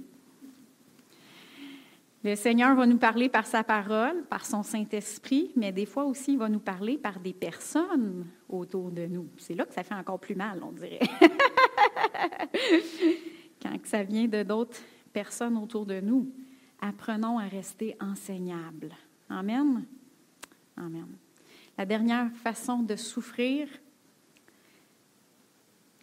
[2.24, 6.34] Le Seigneur va nous parler par sa parole, par son Saint-Esprit, mais des fois aussi,
[6.34, 9.28] il va nous parler par des personnes autour de nous.
[9.38, 11.02] C'est là que ça fait encore plus mal, on dirait.
[13.62, 14.80] Quand ça vient de d'autres
[15.14, 16.32] personnes autour de nous,
[16.82, 18.90] apprenons à rester enseignables.
[19.30, 19.86] Amen.
[20.78, 21.25] Amen.
[21.78, 23.68] La dernière façon de souffrir,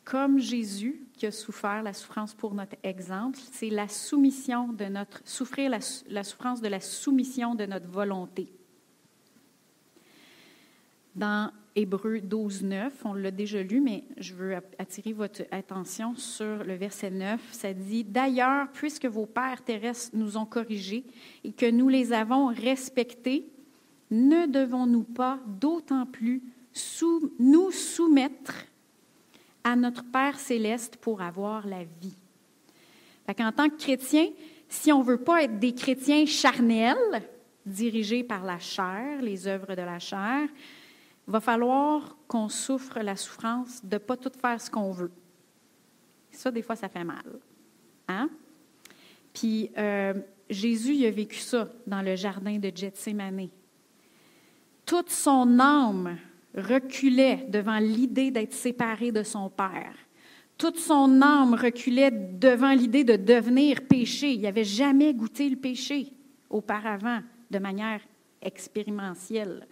[0.04, 5.20] comme Jésus qui a souffert la souffrance pour notre exemple, c'est la soumission de notre,
[5.24, 8.52] souffrir la, la, souffrance de la soumission de notre volonté.
[11.14, 16.64] Dans Hébreu 12, 9, on l'a déjà lu, mais je veux attirer votre attention sur
[16.64, 17.40] le verset 9.
[17.52, 21.04] Ça dit D'ailleurs, puisque vos pères terrestres nous ont corrigés
[21.44, 23.46] et que nous les avons respectés,
[24.12, 26.42] ne devons-nous pas d'autant plus
[27.38, 28.66] nous soumettre
[29.64, 32.14] à notre Père céleste pour avoir la vie?
[33.40, 34.28] en tant que chrétien,
[34.68, 37.22] si on ne veut pas être des chrétiens charnels,
[37.64, 40.48] dirigés par la chair, les œuvres de la chair,
[41.26, 45.10] il va falloir qu'on souffre la souffrance de ne pas tout faire ce qu'on veut.
[46.30, 47.24] Ça, des fois, ça fait mal.
[48.08, 48.28] Hein?
[49.32, 50.12] Puis euh,
[50.50, 53.48] Jésus il a vécu ça dans le jardin de Gethsemane.
[54.92, 56.18] Toute son âme
[56.54, 59.94] reculait devant l'idée d'être séparé de son Père.
[60.58, 64.34] Toute son âme reculait devant l'idée de devenir péché.
[64.34, 66.12] Il n'avait jamais goûté le péché
[66.50, 67.20] auparavant
[67.50, 68.02] de manière
[68.42, 69.66] expérientielle.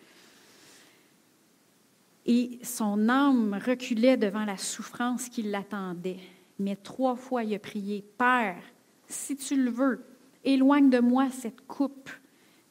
[2.24, 6.20] Et son âme reculait devant la souffrance qui l'attendait.
[6.58, 8.62] Mais trois fois, il a prié, Père,
[9.06, 10.02] si tu le veux,
[10.44, 12.08] éloigne de moi cette coupe.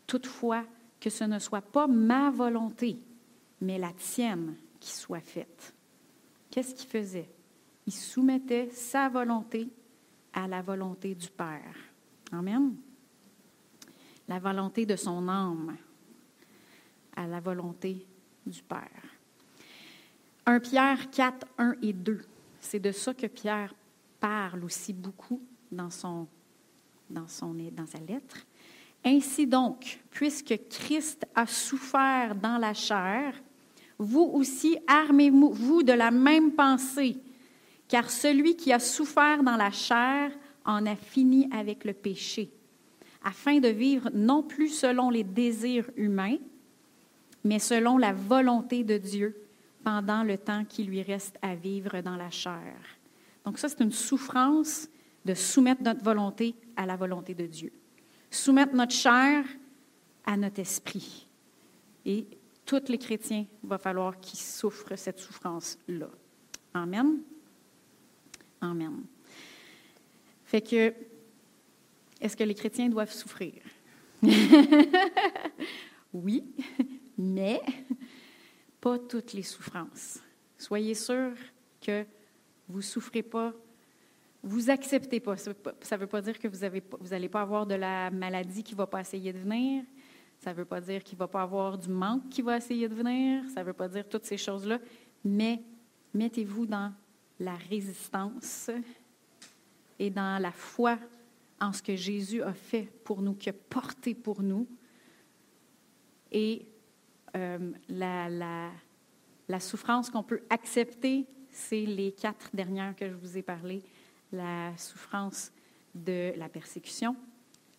[0.07, 0.63] Toutefois,
[0.99, 2.99] que ce ne soit pas ma volonté,
[3.61, 5.73] mais la tienne qui soit faite.
[6.49, 7.29] Qu'est-ce qu'il faisait?
[7.85, 9.69] Il soumettait sa volonté
[10.33, 11.75] à la volonté du Père.
[12.31, 12.75] Amen.
[14.27, 15.75] La volonté de son âme
[17.15, 18.05] à la volonté
[18.45, 19.03] du Père.
[20.45, 22.21] 1 Pierre 4, 1 et 2.
[22.59, 23.73] C'est de ça que Pierre
[24.19, 25.41] parle aussi beaucoup
[25.71, 26.27] dans, dans,
[27.09, 28.45] dans sa lettre.
[29.03, 33.33] Ainsi donc, puisque Christ a souffert dans la chair,
[33.97, 37.17] vous aussi armez-vous de la même pensée,
[37.87, 40.31] car celui qui a souffert dans la chair
[40.65, 42.49] en a fini avec le péché,
[43.23, 46.37] afin de vivre non plus selon les désirs humains,
[47.43, 49.35] mais selon la volonté de Dieu
[49.83, 52.75] pendant le temps qui lui reste à vivre dans la chair.
[53.45, 54.89] Donc ça, c'est une souffrance
[55.25, 57.71] de soumettre notre volonté à la volonté de Dieu.
[58.29, 59.45] Soumettre notre chair
[60.25, 61.27] à notre esprit.
[62.05, 62.27] Et
[62.65, 66.09] tous les chrétiens, il va falloir qu'ils souffrent cette souffrance-là.
[66.73, 67.19] Amen.
[68.61, 69.03] Amen.
[70.45, 70.93] Fait que,
[72.21, 73.53] est-ce que les chrétiens doivent souffrir?
[76.13, 76.43] oui,
[77.17, 77.61] mais
[78.81, 80.19] pas toutes les souffrances.
[80.57, 81.37] Soyez sûrs
[81.81, 82.05] que
[82.67, 83.53] vous ne souffrez pas,
[84.49, 85.37] vous acceptez pas.
[85.37, 86.59] Ça ne veut pas dire que vous
[87.09, 89.83] n'allez pas avoir de la maladie qui ne va pas essayer de venir.
[90.39, 92.87] Ça ne veut pas dire qu'il ne va pas avoir du manque qui va essayer
[92.87, 93.43] de venir.
[93.53, 94.79] Ça ne veut pas dire toutes ces choses-là.
[95.23, 95.61] Mais
[96.13, 96.91] mettez-vous dans
[97.39, 98.71] la résistance
[99.99, 100.97] et dans la foi
[101.61, 104.67] en ce que Jésus a fait pour nous, qu'il a porté pour nous.
[106.31, 106.65] Et
[107.35, 113.41] euh, la, la, souffrance qu'on peut accepter, c'est les quatre dernières que je vous ai
[113.41, 113.83] parlé.
[114.31, 115.51] La souffrance
[115.95, 117.15] de la persécution,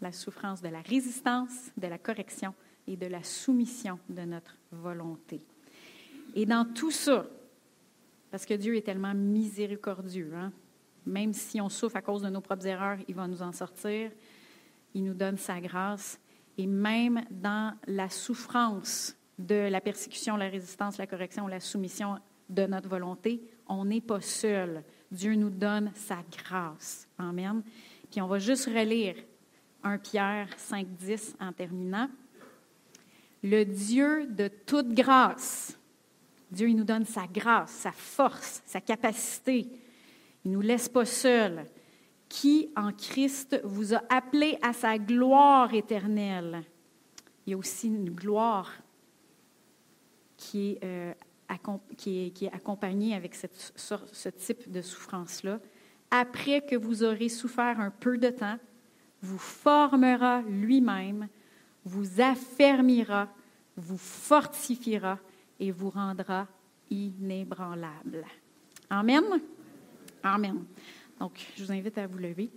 [0.01, 2.55] la souffrance de la résistance, de la correction
[2.87, 5.41] et de la soumission de notre volonté.
[6.35, 7.27] Et dans tout ça,
[8.31, 10.53] parce que Dieu est tellement miséricordieux, hein,
[11.07, 14.11] même si on souffre à cause de nos propres erreurs, il va nous en sortir.
[14.95, 16.21] Il nous donne sa grâce.
[16.59, 22.67] Et même dans la souffrance de la persécution, la résistance, la correction, la soumission de
[22.67, 24.85] notre volonté, on n'est pas seul.
[25.11, 27.09] Dieu nous donne sa grâce.
[27.19, 27.63] Amen.
[28.11, 29.17] Puis on va juste relire
[29.83, 32.09] 1 Pierre 5, 10 en terminant.
[33.43, 35.77] Le Dieu de toute grâce,
[36.51, 39.69] Dieu il nous donne sa grâce, sa force, sa capacité.
[40.45, 41.65] Il ne nous laisse pas seuls.
[42.29, 46.63] Qui en Christ vous a appelé à sa gloire éternelle?
[47.45, 48.71] Il y a aussi une gloire
[50.37, 51.15] qui est, euh,
[51.97, 55.61] qui est, accompagnée avec ce type de souffrance-là.
[56.11, 58.59] Après que vous aurez souffert un peu de temps,
[59.23, 61.29] vous formera lui-même,
[61.85, 63.29] vous affermira,
[63.77, 65.19] vous fortifiera
[65.59, 66.49] et vous rendra
[66.91, 68.25] inébranlable.
[68.89, 69.25] Amen?
[70.23, 70.65] Amen.
[71.19, 72.51] Donc, je vous invite à vous lever.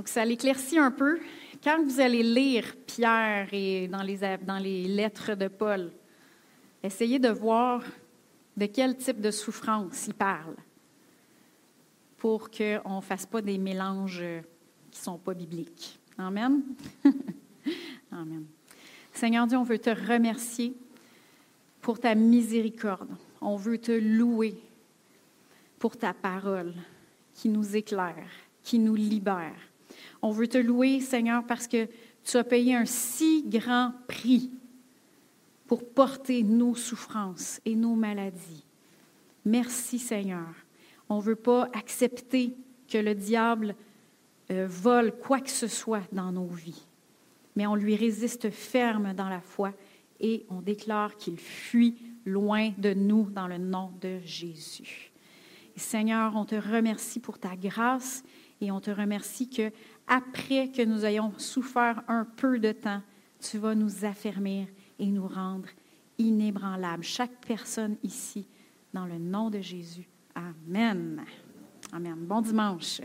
[0.00, 1.20] Donc, ça l'éclaircit un peu.
[1.62, 5.92] Quand vous allez lire Pierre et dans les, lettres de Paul,
[6.82, 7.82] essayez de voir
[8.56, 10.56] de quel type de souffrance il parle
[12.16, 14.24] pour qu'on ne fasse pas des mélanges
[14.90, 15.98] qui ne sont pas bibliques.
[16.16, 16.62] Amen.
[18.10, 18.46] Amen.
[19.12, 20.74] Seigneur Dieu, on veut te remercier
[21.82, 23.10] pour ta miséricorde.
[23.42, 24.54] On veut te louer
[25.78, 26.72] pour ta parole
[27.34, 28.30] qui nous éclaire,
[28.62, 29.69] qui nous libère.
[30.22, 31.88] On veut te louer, Seigneur, parce que
[32.24, 34.50] tu as payé un si grand prix
[35.66, 38.64] pour porter nos souffrances et nos maladies.
[39.44, 40.48] Merci, Seigneur.
[41.08, 42.56] On ne veut pas accepter
[42.88, 43.74] que le diable
[44.50, 46.86] euh, vole quoi que ce soit dans nos vies,
[47.56, 49.72] mais on lui résiste ferme dans la foi
[50.18, 51.96] et on déclare qu'il fuit
[52.26, 55.10] loin de nous dans le nom de Jésus.
[55.76, 58.22] Seigneur, on te remercie pour ta grâce
[58.60, 59.72] et on te remercie que
[60.06, 63.02] après que nous ayons souffert un peu de temps,
[63.40, 64.66] tu vas nous affermir
[64.98, 65.68] et nous rendre
[66.18, 67.04] inébranlables.
[67.04, 68.46] Chaque personne ici,
[68.92, 70.08] dans le nom de Jésus.
[70.34, 71.24] Amen.
[71.92, 72.16] Amen.
[72.26, 73.00] Bon dimanche.